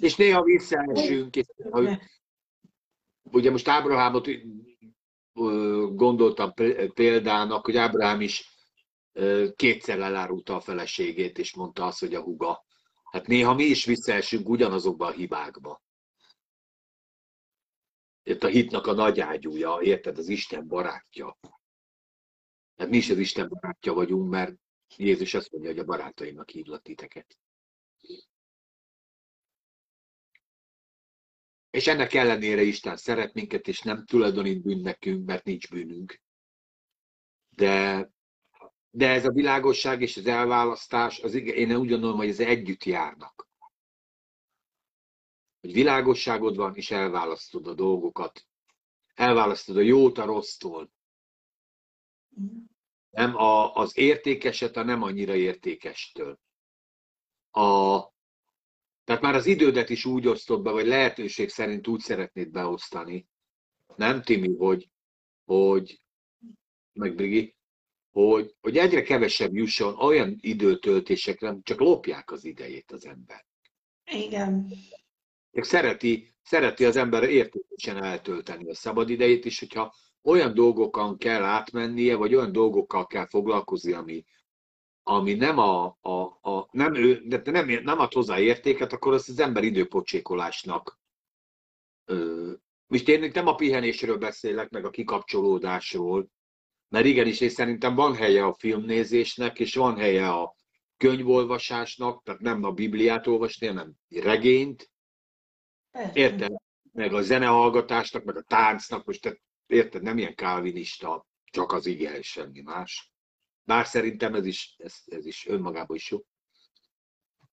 [0.00, 1.98] és néha visszaesünk, és hogy
[3.22, 4.28] ugye most Ábrahámot
[5.94, 6.52] gondoltam
[6.94, 8.52] példának, hogy Ábrahám is
[9.56, 12.64] kétszer elárulta a feleségét, és mondta azt, hogy a huga.
[13.04, 15.82] Hát néha mi is visszaesünk ugyanazokba a hibákba.
[18.26, 21.38] Itt a hitnak a nagy ágyúja, érted, az Isten barátja.
[22.76, 24.54] Hát mi is az Isten barátja vagyunk, mert
[24.96, 27.38] Jézus azt mondja, hogy a barátaimnak hívlak titeket.
[31.70, 36.20] És ennek ellenére Isten szeret minket, és nem tulajdonít bűn nekünk, mert nincs bűnünk.
[37.48, 38.08] De,
[38.90, 43.48] de ez a világosság és az elválasztás, az, én úgy gondolom, hogy ez együtt járnak.
[45.64, 48.46] Hogy világosságod van, és elválasztod a dolgokat.
[49.14, 50.90] Elválasztod a jót a rossztól.
[53.10, 56.38] Nem a, az értékeset a nem annyira értékestől.
[57.50, 57.98] A,
[59.04, 63.28] tehát már az idődet is úgy osztod be, vagy lehetőség szerint úgy szeretnéd beosztani.
[63.96, 64.90] Nem, Timi, hogy,
[65.44, 66.00] hogy
[66.92, 67.56] meg Brigi,
[68.10, 73.46] hogy, hogy egyre kevesebb jusson olyan időtöltésekre, csak lopják az idejét az ember.
[74.04, 74.72] Igen.
[75.54, 81.42] Csak szereti, szereti az ember értékesen eltölteni a szabad idejét is, hogyha olyan dolgokon kell
[81.42, 84.24] átmennie, vagy olyan dolgokkal kell foglalkozni, ami,
[85.02, 89.28] ami nem, a, a, a, nem, ő, de nem, nem ad hozzá értéket, akkor azt
[89.28, 90.98] az ember időpocsékolásnak.
[92.86, 96.28] Most én nem a pihenésről beszélek, meg a kikapcsolódásról,
[96.88, 100.56] mert igenis, és szerintem van helye a filmnézésnek, és van helye a
[100.96, 104.92] könyvolvasásnak, tehát nem a Bibliát olvasni, hanem regényt.
[106.12, 106.52] Érted?
[106.92, 112.18] Meg a zenehallgatásnak, meg a táncnak, most te, érted, nem ilyen kálvinista, csak az ige
[112.18, 113.12] és semmi más.
[113.64, 116.18] Bár szerintem ez is, ez, ez is önmagában is jó.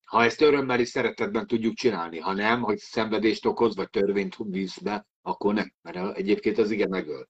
[0.04, 4.78] Ha ezt örömmel és szeretetben tudjuk csinálni, ha nem, hogy szenvedést okoz, vagy törvényt visz
[4.78, 7.30] be, akkor nem, mert egyébként az ige megöl.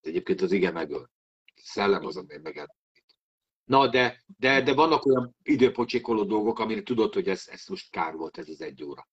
[0.00, 1.10] Egyébként az ige megöl.
[1.54, 2.66] Szellem az, ami megöl.
[3.64, 8.14] Na, de, de, de vannak olyan időpocsékoló dolgok, amire tudod, hogy ez, ez most kár
[8.14, 9.08] volt, ez az egy óra.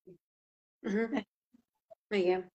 [0.85, 1.21] Uh-huh.
[2.07, 2.53] Igen.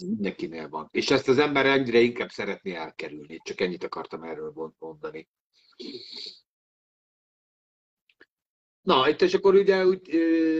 [0.00, 0.88] Mindenkinél van.
[0.90, 3.40] És ezt az ember egyre inkább szeretné elkerülni.
[3.44, 5.28] Csak ennyit akartam erről mondani.
[8.80, 10.10] Na, itt és akkor ugye úgy,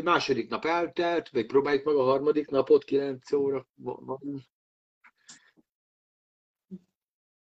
[0.02, 4.46] második nap eltelt, vagy próbáljuk meg a harmadik napot, 9 óra van.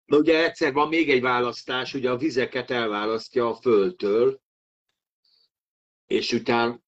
[0.05, 4.41] Na ugye egyszer van még egy választás, ugye a vizeket elválasztja a földtől,
[6.05, 6.82] és utána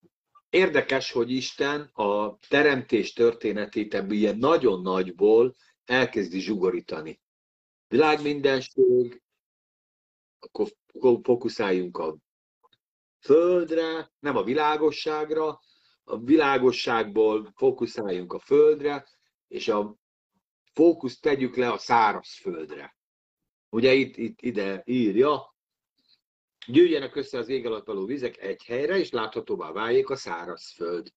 [0.50, 7.22] érdekes, hogy Isten a teremtés történetét ebből ilyen nagyon nagyból elkezdi zsugorítani.
[7.88, 9.22] Világ mindenség,
[10.40, 10.68] akkor
[11.22, 12.18] fókuszáljunk a
[13.20, 15.60] földre, nem a világosságra,
[16.04, 19.08] a világosságból fókuszáljunk a földre,
[19.48, 19.96] és a
[20.74, 22.98] fókuszt tegyük le a száraz földre.
[23.70, 25.55] Ugye itt, itt ide írja,
[26.68, 31.12] gyűjjenek össze az ég alatt való vizek egy helyre, és láthatóvá váljék a száraz föld.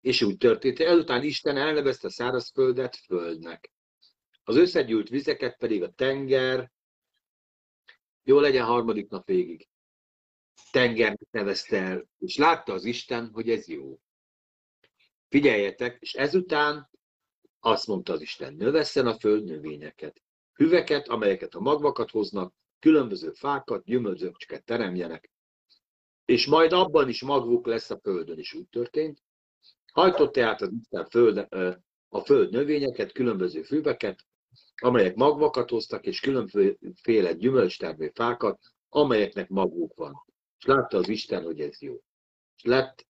[0.00, 3.70] És úgy történt, ezután Isten elnevezte a száraz földet földnek.
[4.44, 6.70] Az összegyűlt vizeket pedig a tenger,
[8.22, 9.68] jó legyen harmadik nap végig
[10.70, 13.98] tengernek nevezte el, és látta az Isten, hogy ez jó.
[15.28, 16.90] Figyeljetek, és ezután
[17.60, 20.22] azt mondta az Isten, növesszen a föld növényeket,
[20.52, 25.30] hüveket, amelyeket a magvakat hoznak, különböző fákat, gyümölcsöket teremjenek,
[26.24, 29.22] és majd abban is magvuk lesz a földön is úgy történt.
[29.92, 31.46] Hajtott tehát az Isten föld,
[32.08, 34.24] a föld növényeket, különböző füveket,
[34.76, 40.24] amelyek magvakat hoztak, és különféle gyümölcstermő fákat, amelyeknek maguk van.
[40.58, 41.94] És látta az Isten, hogy ez jó.
[42.56, 43.06] És lett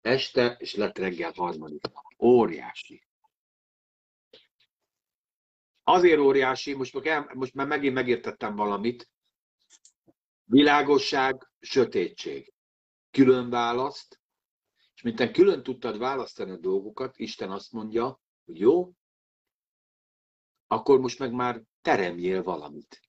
[0.00, 1.80] este, és lett reggel harmadik.
[2.18, 3.02] Óriási.
[5.92, 9.10] Azért óriási, most, el, most már megint megértettem valamit.
[10.44, 12.52] Világosság, sötétség.
[13.10, 14.20] Külön választ,
[14.94, 18.92] és mint külön tudtad választani a dolgokat, Isten azt mondja, hogy jó,
[20.66, 23.00] akkor most meg már teremjél valamit.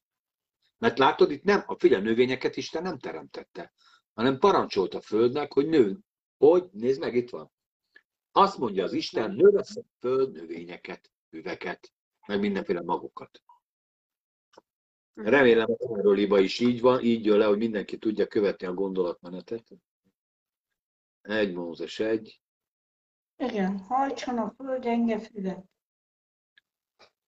[0.78, 3.74] Mert látod, itt nem, a figyelő növényeket Isten nem teremtette,
[4.14, 6.00] hanem parancsolt a földnek, hogy nő.
[6.38, 6.70] Hogy?
[6.72, 7.52] Nézd meg, itt van.
[8.32, 11.92] Azt mondja az Isten, növesz a föld növényeket, üveket,
[12.28, 13.44] meg mindenféle magokat.
[15.14, 19.68] Remélem, hogy erről is így van, így jön le, hogy mindenki tudja követni a gondolatmenetet.
[21.22, 22.42] Egy Mózes egy.
[23.38, 25.66] Igen, hajtson a föld enge füvet.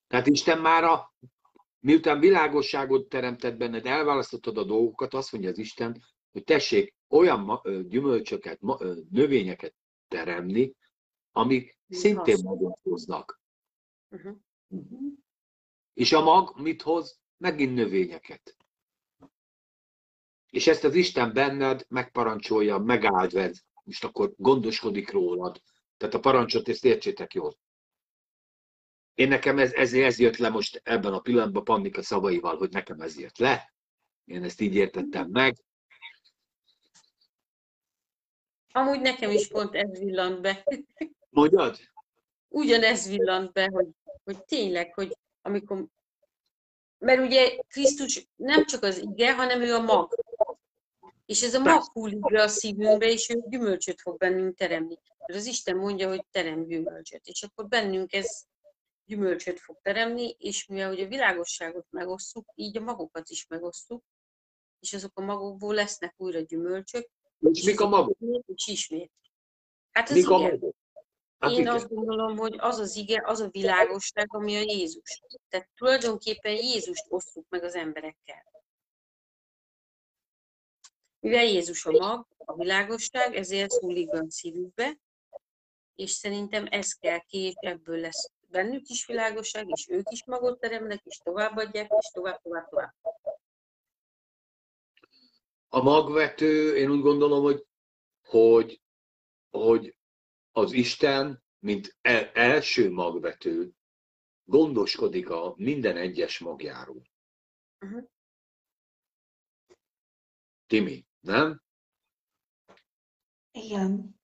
[0.08, 1.14] Tehát Isten már a
[1.80, 8.60] miután világosságot teremtett benned, elválasztottad a dolgokat, azt mondja az Isten, hogy tessék olyan gyümölcsöket,
[9.10, 9.76] növényeket
[10.08, 10.74] teremni,
[11.32, 13.42] amik szintén magot hoznak.
[14.74, 15.14] Uh-huh.
[15.94, 17.20] És a mag mit hoz?
[17.38, 18.58] Megint növényeket.
[20.50, 23.50] És ezt az Isten benned megparancsolja, megáldva,
[23.84, 25.62] most akkor gondoskodik rólad.
[25.98, 27.58] Tehát a parancsot, ezt értsétek jól.
[29.14, 33.02] Én nekem ez, ez, ez jött le most ebben a pillanatban Pannika szavaival, hogy nekem
[33.02, 33.74] ez jött le.
[34.26, 35.58] Én ezt így értettem meg.
[38.72, 40.64] Amúgy nekem is pont ez villant be.
[41.30, 41.93] Mondjad?
[42.54, 43.88] Ugyanez villant be, hogy,
[44.24, 45.86] hogy tényleg, hogy amikor...
[46.98, 50.24] Mert ugye Krisztus nem csak az ige, hanem ő a mag.
[51.26, 54.98] És ez a mag hullik be a szívünkbe, és ő gyümölcsöt fog bennünk teremni.
[55.18, 57.26] Mert az Isten mondja, hogy terem gyümölcsöt.
[57.26, 58.44] És akkor bennünk ez
[59.06, 64.04] gyümölcsöt fog teremni, és mivel ugye a világosságot megosztjuk, így a magokat is megosztjuk,
[64.80, 67.10] és azok a magokból lesznek újra gyümölcsök.
[67.40, 68.18] És, és mik a magok?
[68.56, 69.12] És ismét.
[69.92, 70.36] Hát az mik igen.
[70.36, 70.76] a magok?
[71.44, 71.74] Hát Én igen.
[71.74, 75.22] azt gondolom, hogy az az ige, az a világosság, ami a Jézus.
[75.50, 78.44] Tehát tulajdonképpen Jézust osztjuk meg az emberekkel.
[81.20, 84.98] Mivel Jézus a mag, a világosság, ezért hullik be a szívükbe,
[85.96, 90.60] és szerintem ez kell ki, és ebből lesz bennük is világosság, és ők is magot
[90.60, 92.94] teremnek, és továbbadják, és tovább, tovább, tovább.
[95.70, 97.66] A magvető, én úgy gondolom, hogy,
[98.22, 98.82] hogy,
[99.52, 99.98] hogy
[100.54, 103.72] az Isten, mint el, első magvető,
[104.44, 107.02] gondoskodik a minden egyes magjáról.
[107.80, 108.04] Uh-huh.
[110.68, 111.62] Timi, nem?
[113.52, 114.22] Igen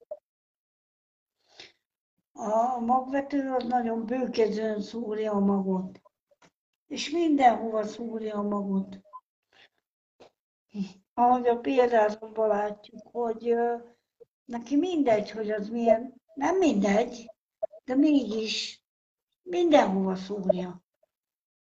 [2.40, 6.02] a magvető az nagyon bőkezően szúrja a magot.
[6.88, 9.00] És mindenhova szúrja a magot.
[11.14, 13.56] Ahogy a példázatban látjuk, hogy
[14.46, 17.32] neki mindegy, hogy az milyen, nem mindegy,
[17.84, 18.84] de mégis
[19.42, 20.84] mindenhova szúrja.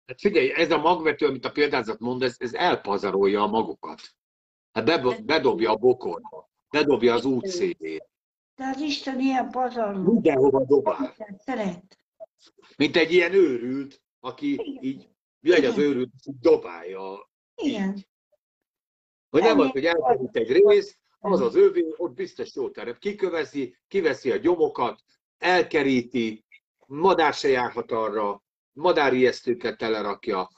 [0.06, 4.02] Hát figyelj, ez a magvető, amit a példázat mond, ez, ez elpazarolja a magokat.
[4.72, 8.06] Hát bedobja a bokorba, bedobja az útszélét.
[8.56, 10.12] De az Isten ilyen pazarló.
[10.12, 11.16] Mindenhova dobál.
[11.38, 12.00] Szeret.
[12.78, 14.84] Mint egy ilyen őrült, aki Igen.
[14.84, 15.10] így
[15.40, 16.12] megy az őrült,
[16.42, 17.30] dobálja.
[17.56, 17.94] Igen.
[17.96, 18.08] Így.
[19.30, 23.00] Hogy nem az, hogy elkerült egy rész, az az övé, ott biztos jó terep.
[23.00, 25.04] Kiköveszi, kiveszi a gyomokat,
[25.38, 26.46] elkeríti,
[26.86, 28.44] madár se járhat arra,
[28.74, 30.50] madárijesztőket telerakja,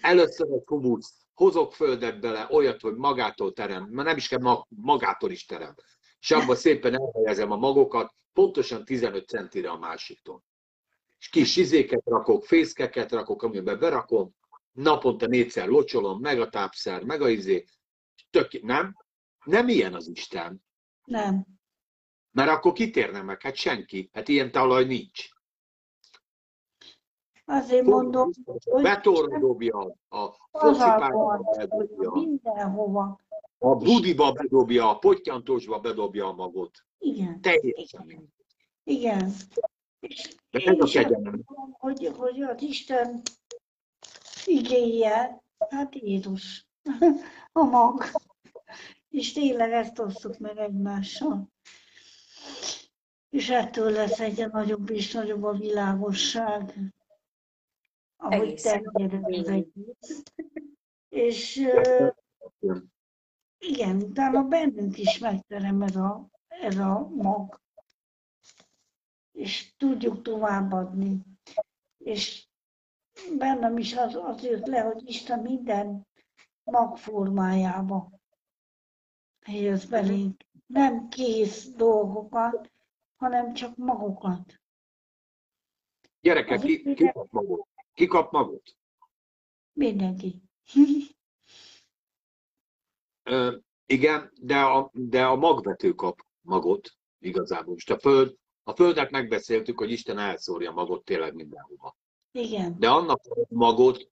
[0.00, 5.30] először egy humusz, hozok földet bele, olyat, hogy magától terem, mert nem is kell magától
[5.30, 5.74] is terem.
[6.20, 10.42] És abban szépen elhelyezem a magokat, pontosan 15 centire a másiktól.
[11.18, 14.34] És kis izéket rakok, fészkeket rakok, amiben berakom,
[14.72, 17.64] naponta négyszer locsolom, meg a tápszer, meg a izé.
[18.30, 18.96] Tök, nem?
[19.44, 20.62] Nem ilyen az Isten.
[21.04, 21.46] Nem.
[22.30, 23.42] Mert akkor kitérne meg?
[23.42, 24.10] Hát senki.
[24.12, 25.28] Hát ilyen talaj nincs.
[27.44, 28.30] Azért mondom,
[28.64, 32.10] hogy betorra dobja, a focipályába bedobja.
[32.10, 33.20] Mindenhova.
[33.58, 36.84] A budiba bedobja, a pottyantósba bedobja a magot.
[36.98, 37.40] Igen.
[37.40, 38.32] Teljesen.
[38.84, 39.32] Igen.
[40.50, 41.42] De ez a kegyelem.
[41.72, 43.22] Hogy, hogy az Isten
[44.44, 46.66] igéje, hát Jézus,
[47.52, 48.04] a mag.
[49.08, 51.48] És tényleg ezt osztuk meg egymással.
[53.28, 56.74] És ettől lesz egyre nagyobb és nagyobb a világosság,
[58.16, 60.22] ahogy terjedett az egész.
[61.08, 61.68] És
[63.58, 67.60] igen, utána bennünk is megterem ez a, ez a mag,
[69.32, 71.20] és tudjuk továbbadni.
[71.98, 72.46] És
[73.38, 76.06] bennem is az, az jött le, hogy Isten minden
[76.62, 78.17] mag formájába
[79.48, 80.44] helyez belénk.
[80.66, 82.70] Nem kész dolgokat,
[83.16, 84.60] hanem csak magukat.
[86.20, 87.66] Gyerekek, ki, ki kap magot?
[87.94, 88.76] Ki kap magot?
[89.72, 90.42] Mindenki.
[93.22, 97.72] Ö, igen, de a, de a magvető kap magot igazából.
[97.72, 101.96] Most a föld, a földet megbeszéltük, hogy Isten elszórja magot tényleg mindenhova.
[102.32, 102.76] Igen.
[102.78, 104.10] De annak magot,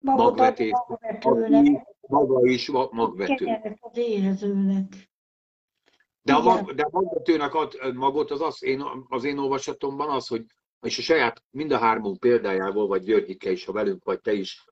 [0.00, 1.86] Magvetés, magvetőnek.
[2.00, 3.46] maga is magvető.
[3.80, 4.86] Az éhezőnek.
[6.22, 10.26] De a, mag, de a magvetőnek ad magot, az, az, én, az én olvasatomban az,
[10.26, 10.44] hogy
[10.80, 14.64] és a saját mind a hármunk példájából, vagy Györgyike is, ha velünk vagy te is,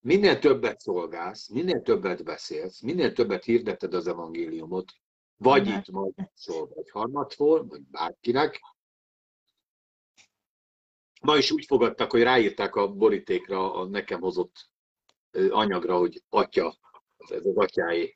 [0.00, 4.92] minél többet szolgálsz, minél többet beszélsz, minél többet hirdeted az evangéliumot,
[5.36, 8.60] vagy itt magadszól, vagy harmadszor, vagy bárkinek.
[11.20, 14.70] Ma is úgy fogadtak, hogy ráírták a borítékra a nekem hozott
[15.50, 16.78] anyagra, hogy atya,
[17.16, 18.14] ez az atyáé.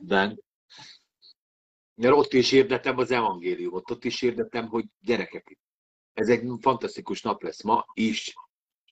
[0.00, 0.40] Ben.
[1.94, 5.58] Mert ott is hirdetem az evangéliumot, ott is hirdetem, hogy gyerekek,
[6.12, 8.34] ez egy fantasztikus nap lesz ma is,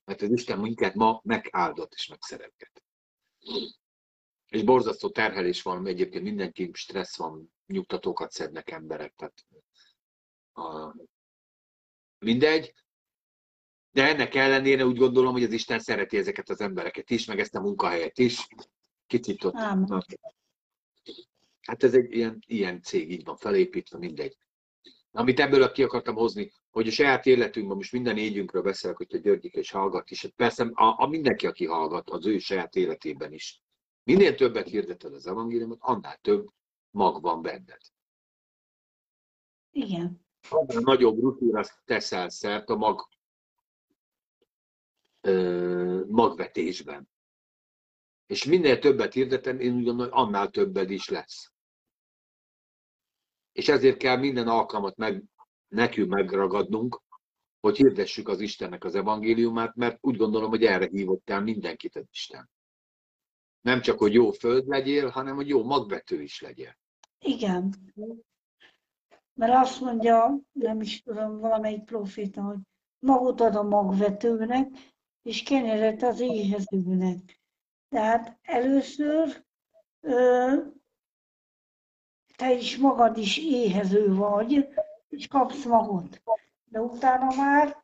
[0.05, 2.83] mert az Isten minket ma megáldott és megszeretket.
[4.49, 9.47] És borzasztó terhelés van, egyébként mindenki stressz van, nyugtatókat szednek emberek, tehát
[10.53, 10.95] a,
[12.19, 12.75] mindegy.
[13.93, 17.55] De ennek ellenére úgy gondolom, hogy az Isten szereti ezeket az embereket is, meg ezt
[17.55, 18.47] a munkahelyet is.
[19.07, 19.55] Kicsit ott.
[21.61, 24.37] Hát ez egy ilyen, ilyen cég, így van felépítve, mindegy.
[25.11, 29.55] Amit ebből ki akartam hozni, hogy a saját életünkben, most minden égyünkről beszélek, hogyha Györgyik
[29.55, 33.63] és hallgat is, hát persze a, a mindenki, aki hallgat, az ő saját életében is.
[34.03, 36.49] Minél többet hirdeted az evangéliumot, annál több
[36.91, 37.81] mag van benned.
[39.71, 40.26] Igen.
[40.49, 43.09] Annál nagyobb rutinra teszel szert a mag,
[45.21, 47.09] ö, magvetésben.
[48.27, 51.53] És minél többet hirdetem, én hogy annál többed is lesz.
[53.53, 55.25] És ezért kell minden alkalmat meg,
[55.69, 57.03] nekünk megragadnunk,
[57.61, 62.07] hogy hirdessük az Istennek az evangéliumát, mert úgy gondolom, hogy erre hívott el mindenkit az
[62.11, 62.51] Isten.
[63.61, 66.79] Nem csak, hogy jó föld legyél, hanem, hogy jó magvető is legyél.
[67.19, 67.75] Igen.
[69.37, 72.59] Mert azt mondja, nem is tudom, valamelyik proféta, hogy
[72.99, 74.69] magot ad a magvetőnek,
[75.23, 77.41] és kenyeret az éhezőnek.
[77.89, 79.45] Tehát először
[80.01, 80.55] ö,
[82.37, 84.69] te is magad is éhező vagy,
[85.09, 86.23] és kapsz magot.
[86.65, 87.77] De utána már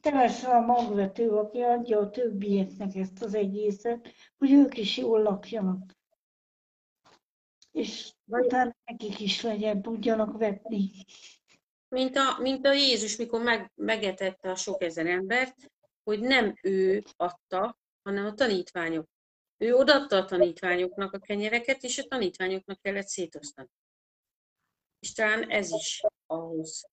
[0.00, 4.08] te leszel a magvető, aki adja a többieknek ezt az egészet,
[4.38, 5.97] hogy ők is jól lakjanak.
[7.78, 10.90] És utána nekik is legyen, tudjanak vetni.
[11.88, 15.56] Mint a, mint a Jézus, mikor meg, megetette a sok ezer embert,
[16.02, 19.06] hogy nem ő adta, hanem a tanítványok.
[19.56, 23.68] Ő odaadta a tanítványoknak a kenyereket, és a tanítványoknak kellett szétosztani.
[24.98, 26.88] És talán ez is ahhoz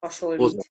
[0.00, 0.40] hasonlít.
[0.40, 0.62] Hozzá.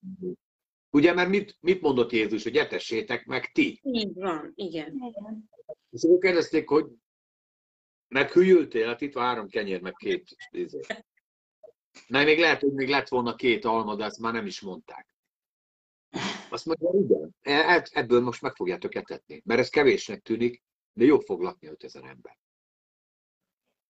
[0.89, 3.79] Ugye, mert mit, mit mondott Jézus, hogy etessétek meg ti?
[3.83, 4.93] Így van, igen.
[4.93, 5.49] Igen.
[5.89, 6.85] És akkor kérdezték, hogy
[8.09, 10.79] meghűltél, hát itt van három kenyér, meg két izé.
[12.07, 15.15] Mert még lehet, hogy még lett volna két alma, de ezt már nem is mondták.
[16.49, 20.63] Azt mondja, igen, e- ebből most meg fogjátok etetni, mert ez kevésnek tűnik,
[20.93, 22.37] de jó fog lakni 5000 ember.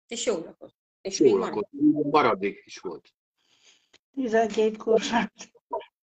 [0.08, 0.76] És jól lakott.
[1.02, 1.40] És marad.
[1.40, 1.70] lakott,
[2.12, 3.14] maradék is volt.
[4.14, 5.32] 12 kosár.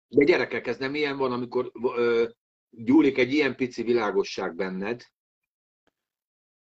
[0.08, 2.30] De gyerekek, ez nem ilyen van, amikor ö,
[2.70, 5.04] gyúlik egy ilyen pici világosság benned,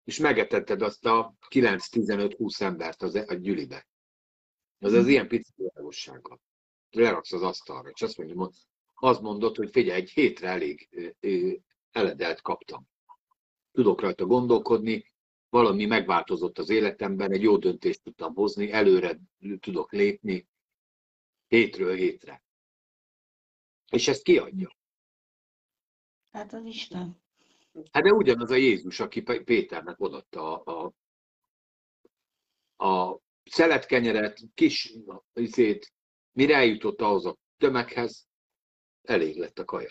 [0.03, 3.87] és megetetted azt a 9-15-20 embert az, a gyűlibe.
[4.79, 6.41] Az az ilyen pici világossággal.
[6.89, 8.49] Leraksz az asztalra, és azt mondja,
[8.93, 10.89] azt mondod, hogy figyelj, egy hétre elég
[11.91, 12.87] eledelt kaptam.
[13.71, 15.11] Tudok rajta gondolkodni,
[15.49, 19.19] valami megváltozott az életemben, egy jó döntést tudtam hozni, előre
[19.59, 20.47] tudok lépni,
[21.47, 22.43] hétről hétre.
[23.91, 24.77] És ezt kiadja.
[26.31, 27.22] Hát az Isten.
[27.91, 30.93] Hát de ugyanaz a Jézus, aki Pé- Péternek odaadta a,
[32.75, 34.93] a, a szeletkenyeret, kis
[35.33, 35.93] izét,
[36.31, 38.27] mire eljutott ahhoz a tömeghez,
[39.01, 39.89] elég lett a kaja.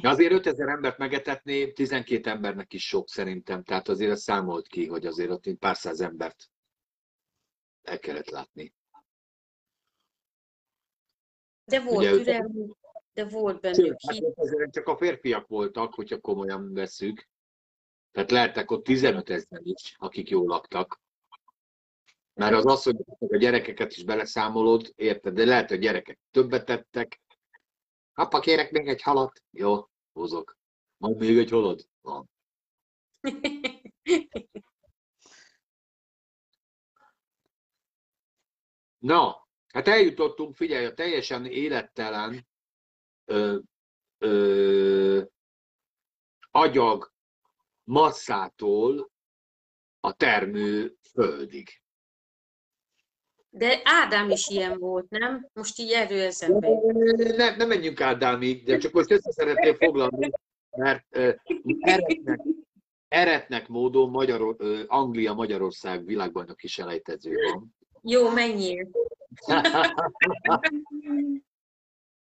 [0.00, 4.86] De azért 5000 embert megetetni 12 embernek is sok szerintem, tehát azért ezt számolt ki,
[4.86, 6.50] hogy azért ott pár száz embert
[7.82, 8.74] el kellett látni.
[11.64, 12.66] De volt Ugye türelmű,
[13.18, 14.70] de volt bennük hát hit.
[14.70, 17.28] csak a férfiak voltak, hogyha komolyan veszük.
[18.10, 21.00] Tehát lehettek ott 15 ezer is, akik jól laktak.
[22.34, 25.34] Mert az az, hogy a gyerekeket is beleszámolod, érted?
[25.34, 27.20] De lehet, hogy a gyerekek többet tettek.
[28.14, 29.42] Apa, kérek még egy halat.
[29.50, 30.58] Jó, hozok.
[30.96, 31.88] Majd még egy halad.
[32.00, 32.30] Van.
[38.98, 42.47] Na, hát eljutottunk, figyelj, a teljesen élettelen
[43.28, 43.58] ö,
[44.18, 45.22] ö,
[46.50, 47.12] agyag
[47.84, 49.10] masszától
[50.00, 51.68] a termő földig.
[53.50, 55.48] De Ádám is ilyen volt, nem?
[55.52, 56.68] Most így erő eszembe.
[57.36, 60.30] Ne, ne menjünk Ádámig, de csak most össze szeretném foglalni,
[60.70, 61.16] mert
[61.80, 62.40] eretnek,
[63.08, 64.56] eretnek módon Magyar,
[64.86, 67.76] Anglia Magyarország világbajnoki selejtező van.
[68.02, 68.88] Jó, menjél.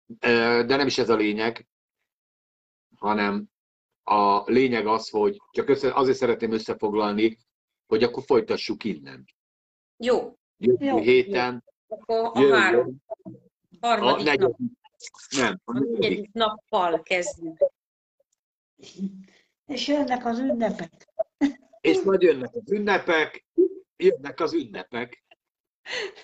[0.06, 1.66] De nem is ez a lényeg,
[2.96, 3.48] hanem
[4.02, 7.38] a lényeg az, hogy csak össze, azért szeretném összefoglalni,
[7.86, 9.24] hogy akkor folytassuk innen.
[9.96, 10.98] Jó, Jövő Jó.
[10.98, 12.96] héten, akkor a jövő, három,
[13.80, 14.56] a harmadik nap, negyedik,
[15.30, 17.56] nem, a a negyedik, nappal kezdjük.
[19.66, 21.08] És jönnek az ünnepek.
[21.80, 23.44] és majd jönnek az ünnepek,
[23.96, 25.24] jönnek az ünnepek,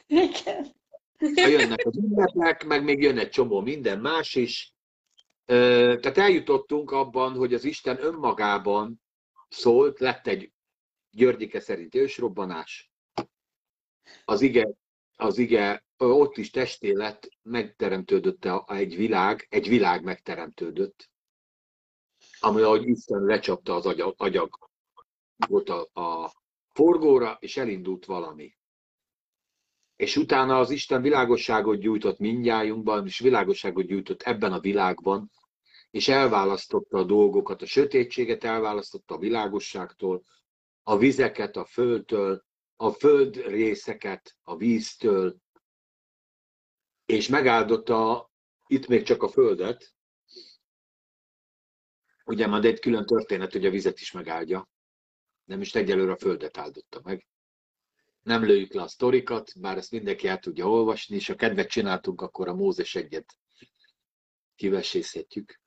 [0.06, 0.78] Igen.
[1.20, 4.74] Ha jönnek az ünnepek, meg még jön egy csomó minden más is.
[5.44, 9.02] Tehát eljutottunk abban, hogy az Isten önmagában
[9.48, 10.52] szólt, lett egy
[11.10, 12.92] Györgyike szerint ősrobbanás.
[14.24, 14.68] Az ige,
[15.16, 21.10] az ige ott is testé lett, megteremtődött egy világ, egy világ megteremtődött,
[22.40, 24.70] ami ahogy Isten lecsapta az agyag, agyag
[25.48, 26.32] volt a, a
[26.72, 28.54] forgóra, és elindult valami.
[30.00, 35.30] És utána az Isten világosságot gyújtott mindjájunkban, és világosságot gyújtott ebben a világban,
[35.90, 40.22] és elválasztotta a dolgokat, a sötétséget elválasztotta a világosságtól,
[40.82, 42.44] a vizeket a földtől,
[42.76, 45.36] a föld részeket a víztől,
[47.06, 48.30] és megáldotta
[48.66, 49.94] itt még csak a földet,
[52.24, 54.68] ugye majd egy külön történet, hogy a vizet is megáldja,
[55.44, 57.26] nem is egyelőre a földet áldotta meg.
[58.30, 62.20] Nem lőjük le a sztorikat, bár ezt mindenki el tudja olvasni, és ha kedvet csináltunk,
[62.20, 63.36] akkor a Mózes egyet
[64.54, 65.60] kivesészhetjük.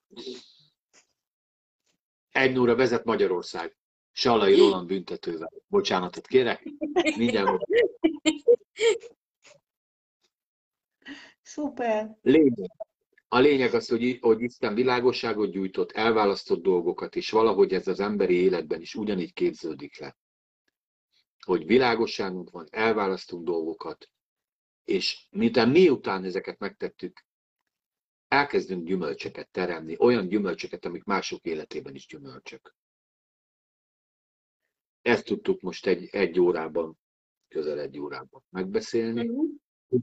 [2.32, 3.78] Egy óra vezet Magyarország.
[4.12, 5.52] Salai Roland büntetővel.
[5.68, 6.64] Bocsánatot kérek.
[7.18, 7.64] Mindjárt.
[11.42, 12.18] Szuper.
[12.22, 12.72] Lényeg.
[13.28, 18.36] A lényeg az, hogy, hogy Isten világosságot gyújtott, elválasztott dolgokat, és valahogy ez az emberi
[18.36, 20.18] életben is ugyanígy képződik le.
[21.46, 24.10] Hogy világosságunk van, elválasztunk dolgokat,
[24.84, 27.26] és miután miután ezeket megtettük,
[28.28, 32.76] elkezdünk gyümölcseket teremni, olyan gyümölcseket, amik mások életében is gyümölcsök.
[35.02, 36.98] Ezt tudtuk most egy, egy órában,
[37.48, 39.24] közel egy órában megbeszélni.
[39.24, 39.46] Mhm.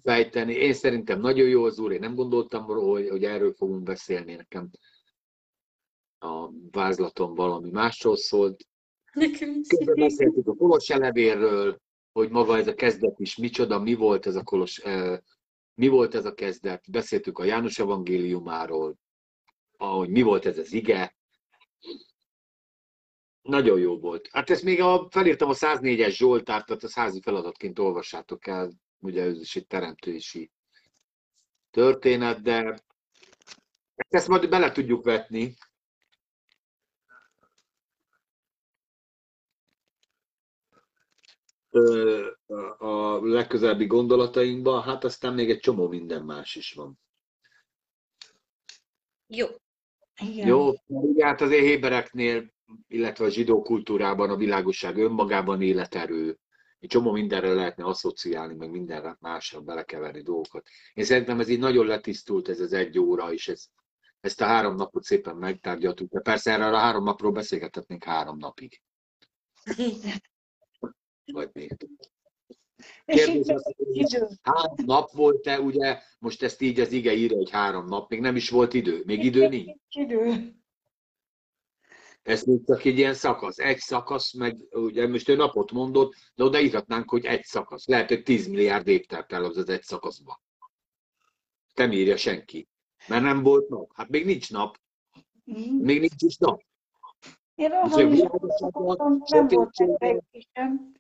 [0.03, 0.55] fejteni.
[0.55, 4.71] Én szerintem nagyon jó az úr, én nem gondoltam, hogy, hogy erről fogunk beszélni, nekem
[6.19, 8.67] a vázlatom valami másról szólt.
[9.15, 9.39] Is.
[9.39, 11.81] Közben beszéltük a Kolos levélről,
[12.13, 14.83] hogy maga ez a kezdet is micsoda, mi volt ez a Kolos,
[15.75, 18.99] mi volt ez a kezdet, beszéltük a János evangéliumáról,
[19.77, 21.17] ahogy mi volt ez az ige.
[23.43, 24.29] Nagyon jó volt.
[24.33, 29.23] Hát ezt még a, felírtam a 104-es Zsoltárt, tehát a házi feladatként olvassátok el, ugye
[29.23, 30.51] ez is egy teremtési
[31.71, 32.85] történet, de
[34.09, 35.55] ezt majd bele tudjuk vetni.
[42.79, 46.99] A legközelebbi gondolatainkba, hát aztán még egy csomó minden más is van.
[49.27, 49.47] Jó.
[50.23, 50.47] Igen.
[50.47, 52.53] Jó, ugye hát azért hébereknél,
[52.87, 56.39] illetve a zsidó kultúrában a világosság önmagában életerő,
[56.79, 60.67] egy csomó mindenre lehetne asszociálni, meg mindenre másra belekeverni dolgokat.
[60.95, 63.67] Én szerintem ez így nagyon letisztult ez az egy óra, és ez,
[64.21, 66.13] ezt a három napot szépen megtárgyaltuk.
[66.13, 68.81] De persze erre a három napról beszélgethetnénk három napig.
[71.33, 71.77] Vagy még.
[73.05, 77.51] És Kérdés az, hogy három nap volt-e, ugye, most ezt így az ige írja, hogy
[77.51, 79.77] három nap, még nem is volt idő, még idő nincs.
[79.89, 80.55] Idő.
[82.23, 83.59] Ez még csak egy ilyen szakasz.
[83.59, 87.87] Egy szakasz, meg ugye most ő napot mondott, de oda írhatnánk, hogy egy szakasz.
[87.87, 90.43] Lehet, hogy 10 milliárd év telt el az az egy szakaszba.
[91.75, 92.69] Nem írja senki.
[93.09, 93.91] Mert nem volt nap.
[93.95, 94.79] Hát még nincs nap.
[95.45, 95.75] Mhm.
[95.75, 96.63] Még nincs is nap.
[97.55, 101.00] Én gondolkodtam, nem volt megfejtésem,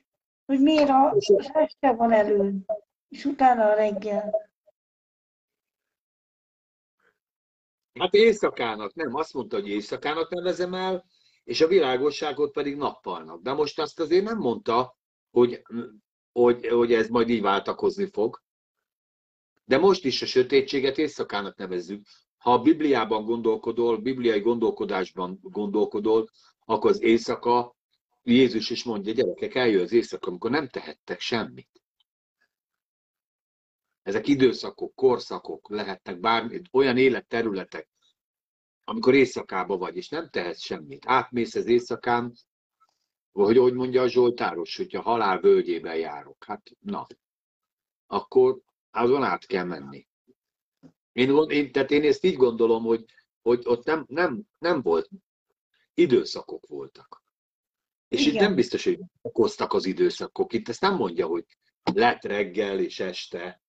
[0.51, 2.55] hogy miért a- az este van elő,
[3.09, 4.51] és utána a reggel.
[7.99, 11.05] Hát éjszakának, nem, azt mondta, hogy éjszakának nevezem el,
[11.45, 13.43] és a világosságot pedig nappalnak.
[13.43, 14.97] De most azt azért nem mondta,
[15.31, 15.63] hogy,
[16.33, 18.43] hogy, hogy ez majd így váltakozni fog.
[19.65, 22.07] De most is a sötétséget éjszakának nevezzük.
[22.39, 26.29] Ha a Bibliában gondolkodol, bibliai gondolkodásban gondolkodol,
[26.65, 27.79] akkor az éjszaka,
[28.23, 31.83] Jézus is mondja, gyerekek, eljön az éjszaka, amikor nem tehettek semmit.
[34.03, 37.89] Ezek időszakok, korszakok lehetnek bármi, olyan életterületek,
[38.85, 41.05] amikor éjszakába vagy, és nem tehetsz semmit.
[41.07, 42.33] Átmész az éjszakán,
[43.33, 46.45] vagy hogy mondja a Zsoltáros, hogyha halál völgyében járok.
[46.45, 47.07] Hát na,
[48.07, 48.61] akkor
[48.91, 50.09] azon át kell menni.
[51.13, 53.05] Én, én, tehát én ezt így gondolom, hogy,
[53.43, 55.09] hogy ott nem, nem, nem volt,
[55.95, 57.20] időszakok voltak.
[58.11, 58.45] És itt Igen.
[58.45, 60.53] nem biztos, hogy okoztak az időszakok.
[60.53, 61.45] Itt ezt nem mondja, hogy
[61.95, 63.63] lett reggel és este.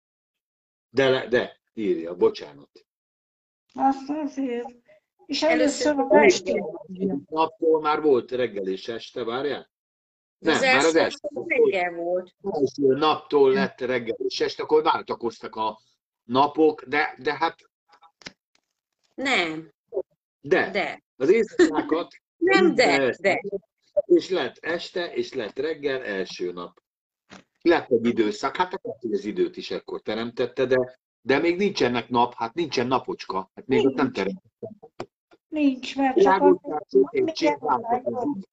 [0.89, 2.85] De, le- de írja, bocsánat.
[3.73, 4.75] Azt azért.
[5.25, 6.63] És Először estét.
[7.29, 9.69] Naptól már volt reggel és este, várjál?
[10.37, 12.35] Nem, az már az első reggel volt.
[12.43, 15.79] első naptól lett reggel és este, akkor váltakoztak a
[16.23, 17.55] napok, de, de hát,
[19.15, 19.71] Nem,
[20.41, 21.01] de, de.
[21.15, 23.41] az éjszakákat, Nem, de, De.
[24.05, 26.81] És lett este, és lett reggel, első nap.
[27.61, 32.33] Lett egy időszak, hát akkor az időt is ekkor teremtette, de, de még nincsenek nap,
[32.33, 34.67] hát nincsen napocska, hát még ott nem teremtette.
[35.47, 38.47] Nincs, mert csak Világosság, sötétség váltakozik.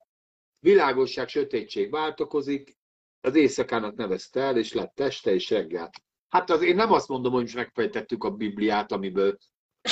[0.59, 2.77] Világosság, sötétség váltakozik,
[3.21, 5.89] az éjszakának nevezte el, és lett este és reggel.
[6.29, 9.37] Hát az, én nem azt mondom, hogy most megfejtettük a Bibliát, amiből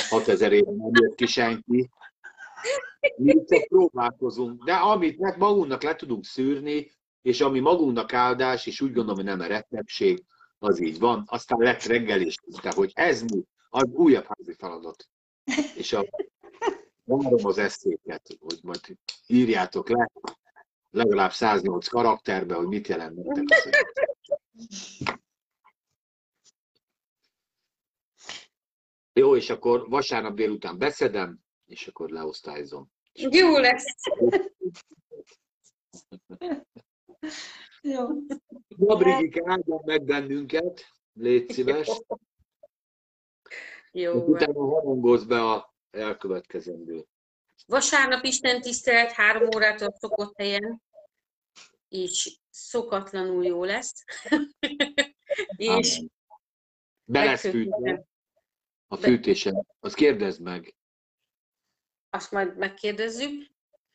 [0.08, 1.88] 6000 éve nem jött ki senki.
[3.16, 6.90] Mi csak próbálkozunk, de amit meg magunknak le tudunk szűrni,
[7.22, 10.24] és ami magunknak áldás, és úgy gondolom, hogy nem a rettegség,
[10.58, 11.24] az így van.
[11.26, 12.36] Aztán lett reggel is,
[12.74, 15.08] hogy ez mi, az újabb házi feladat.
[15.76, 16.04] És a,
[17.04, 18.80] várom az eszéket, hogy majd
[19.26, 20.10] írjátok le,
[20.90, 23.86] legalább 108 karakterbe, hogy mit jelent nektek.
[29.12, 32.90] Jó, és akkor vasárnap délután beszedem, és akkor leosztályzom.
[33.12, 33.94] Jó lesz.
[37.82, 38.08] Jó.
[38.66, 42.02] Na, Brigike, áldjon meg bennünket, légy szíves.
[43.92, 44.12] Jó.
[44.12, 47.06] Utána harangozz be a elkövetkezendő.
[47.66, 50.82] Vasárnap Isten tisztelet három órától szokott helyen,
[51.88, 54.04] és szokatlanul jó lesz.
[55.56, 56.02] és.
[57.04, 58.06] Be lesz fűtve
[58.86, 59.66] a fűtésen.
[59.80, 60.77] Azt kérdezd meg.
[62.10, 63.46] Azt majd megkérdezzük,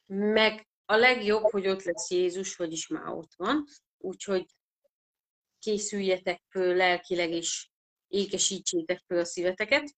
[0.05, 3.65] meg a legjobb, hogy ott lesz Jézus, vagyis már ott van,
[3.97, 4.45] úgyhogy
[5.59, 7.69] készüljetek föl lelkileg, és
[8.07, 9.95] ékesítsétek föl a szíveteket,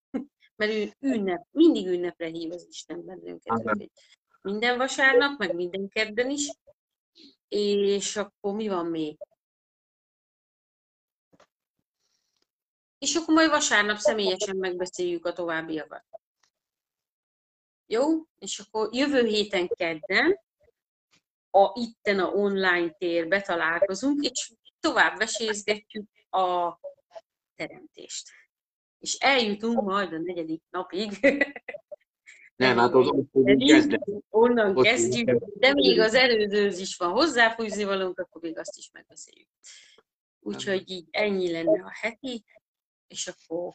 [0.56, 3.90] mert ő ünnep, mindig ünnepre hív az Isten bennünket.
[4.42, 6.50] Minden vasárnap, meg minden kedden is,
[7.48, 9.18] és akkor mi van még?
[12.98, 16.17] És akkor majd vasárnap személyesen megbeszéljük a továbbiakat.
[17.90, 18.22] Jó?
[18.38, 20.40] És akkor jövő héten kedden
[21.50, 26.78] a itten a online térbe találkozunk, és tovább vesézgetjük a
[27.54, 28.30] teremtést.
[28.98, 31.18] És eljutunk majd a negyedik napig.
[32.56, 34.20] Nem, hát az ott fogunk kezdeni.
[34.28, 38.90] Onnan Ott kezdjük, de még az előzőhöz is van hozzáfűzni valónk, akkor még azt is
[38.92, 39.48] megbeszéljük.
[40.40, 42.44] Úgyhogy így ennyi lenne a heti,
[43.06, 43.74] és akkor,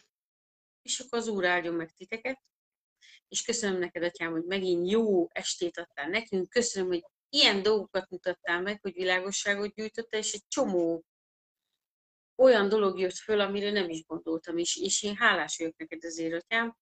[0.81, 2.41] és akkor az Úr áldjon meg titeket.
[3.33, 6.49] És köszönöm neked, Atyám, hogy megint jó estét adtál nekünk.
[6.49, 11.03] Köszönöm, hogy ilyen dolgokat mutattál meg, hogy világosságot gyűjtötte, és egy csomó
[12.35, 16.43] olyan dolog jött föl, amire nem is gondoltam, és, és én hálás vagyok neked ezért,
[16.43, 16.77] atyám,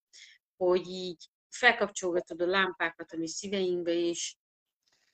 [0.57, 4.35] hogy így felkapcsolgatod a lámpákat a mi szíveinkbe, és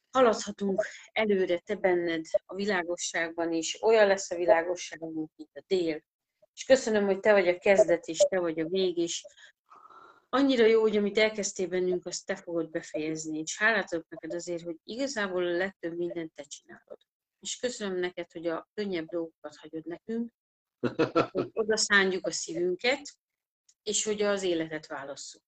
[0.09, 6.03] haladhatunk előre te benned a világosságban, és olyan lesz a világosságunk, mint a dél.
[6.53, 9.26] És köszönöm, hogy te vagy a kezdet, és te vagy a vég, és
[10.29, 13.39] annyira jó, hogy amit elkezdtél bennünk, azt te fogod befejezni.
[13.39, 16.97] És hálát adok neked azért, hogy igazából a legtöbb mindent te csinálod.
[17.39, 20.31] És köszönöm neked, hogy a könnyebb dolgokat hagyod nekünk,
[21.31, 21.75] hogy oda
[22.21, 23.17] a szívünket,
[23.83, 25.43] és hogy az életet válasszuk.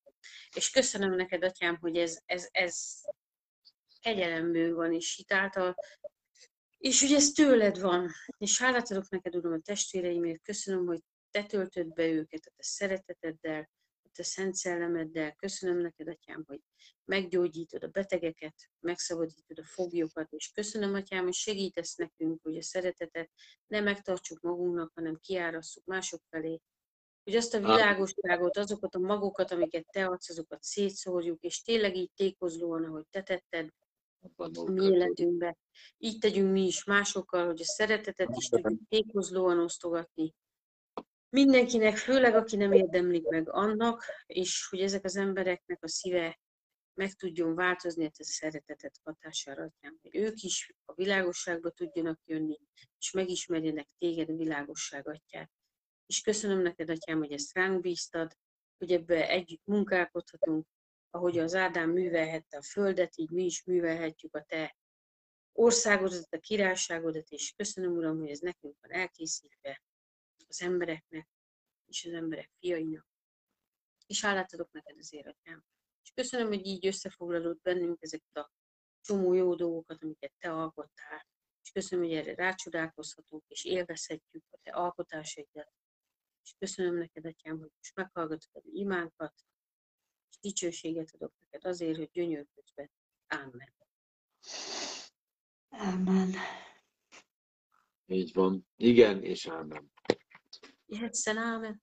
[0.56, 3.02] És köszönöm neked, atyám, hogy ez, ez, ez
[4.00, 5.76] kegyelemből van, és hitáltal,
[6.78, 8.10] és hogy ez tőled van.
[8.38, 10.42] És hálát adok neked, Uram, a testvéreimért.
[10.42, 11.00] Köszönöm, hogy
[11.32, 13.70] te töltöd be őket a te szereteteddel,
[14.20, 15.36] te szent szellemeddel.
[15.36, 16.60] Köszönöm neked, Atyám, hogy
[17.06, 23.32] meggyógyítod a betegeket, megszabadítod a foglyokat, és köszönöm, Atyám, hogy segítesz nekünk, hogy a szeretetet
[23.68, 26.60] nem megtartsuk magunknak, hanem kiárasszuk mások felé,
[27.24, 32.12] hogy azt a világosságot, azokat a magokat, amiket te adsz, azokat szétszórjuk, és tényleg így
[32.16, 33.70] tékozlóan, ahogy te tetted
[34.36, 35.58] a mi életünkbe.
[35.98, 40.34] Így tegyünk mi is másokkal, hogy a szeretetet is tudjuk tékozlóan osztogatni.
[41.30, 46.40] Mindenkinek, főleg aki nem érdemlik meg annak, és hogy ezek az embereknek a szíve
[46.94, 52.60] meg tudjon változni a szeretetet hatására, atyám, hogy ők is a világosságba tudjanak jönni,
[53.00, 55.52] és megismerjenek téged a világosság atyát
[56.10, 58.38] és köszönöm neked, Atyám, hogy ezt ránk bíztad,
[58.78, 60.68] hogy ebbe együtt munkálkodhatunk,
[61.10, 64.76] ahogy az Ádám művelhette a földet, így mi is művelhetjük a te
[65.52, 69.82] országodat, a királyságodat, és köszönöm, Uram, hogy ez nekünk van elkészítve,
[70.50, 71.28] az embereknek,
[71.86, 73.08] és az emberek fiainak.
[74.08, 75.64] És hálát adok neked az Atyám.
[76.04, 78.52] És köszönöm, hogy így összefoglalod bennünk ezeket a
[79.02, 81.28] csomó jó dolgokat, amiket te alkottál.
[81.62, 85.74] És köszönöm, hogy erre rácsodálkozhatunk, és élvezhetjük a te alkotásaidat,
[86.44, 89.34] és köszönöm neked, Atyám, hogy most meghallgatod a imánkat,
[90.30, 92.90] és dicsőséget adok neked azért, hogy gyönyörködsz be.
[93.28, 93.74] Amen.
[95.70, 96.34] Amen.
[98.06, 98.68] Így van.
[98.76, 99.92] Igen, és ámen.
[101.24, 101.82] El, ámen.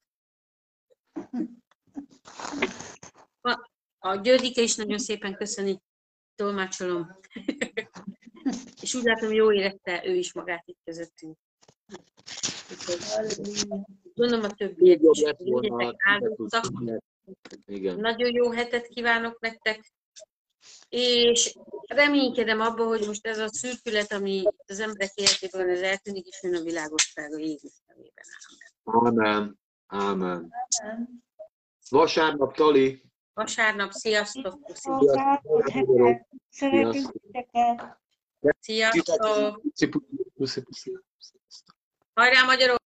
[3.99, 5.81] A Györgyike is nagyon szépen köszöni,
[6.35, 7.19] tolmácsolom.
[8.83, 11.37] és úgy látom, jó érette ő is magát itt közöttünk.
[14.15, 15.23] Gondolom a többiek is.
[15.97, 16.65] áldottak.
[17.67, 17.97] Igen.
[17.97, 19.93] Nagyon jó hetet kívánok nektek,
[20.89, 21.55] és
[21.87, 26.55] reménykedem abban, hogy most ez a szürkület, ami az emberek életében ez eltűnik, és jön
[26.55, 28.25] a világosság a Jézus nevében.
[28.87, 29.59] Amen.
[29.87, 30.53] Amen.
[31.91, 33.03] Vasárnap, Tali.
[33.35, 34.59] Vasárnap, sziasztok!
[36.49, 37.99] Szeretünk titeket!
[38.61, 39.63] Sziasztok!
[42.15, 42.85] Hajrá, magyarok!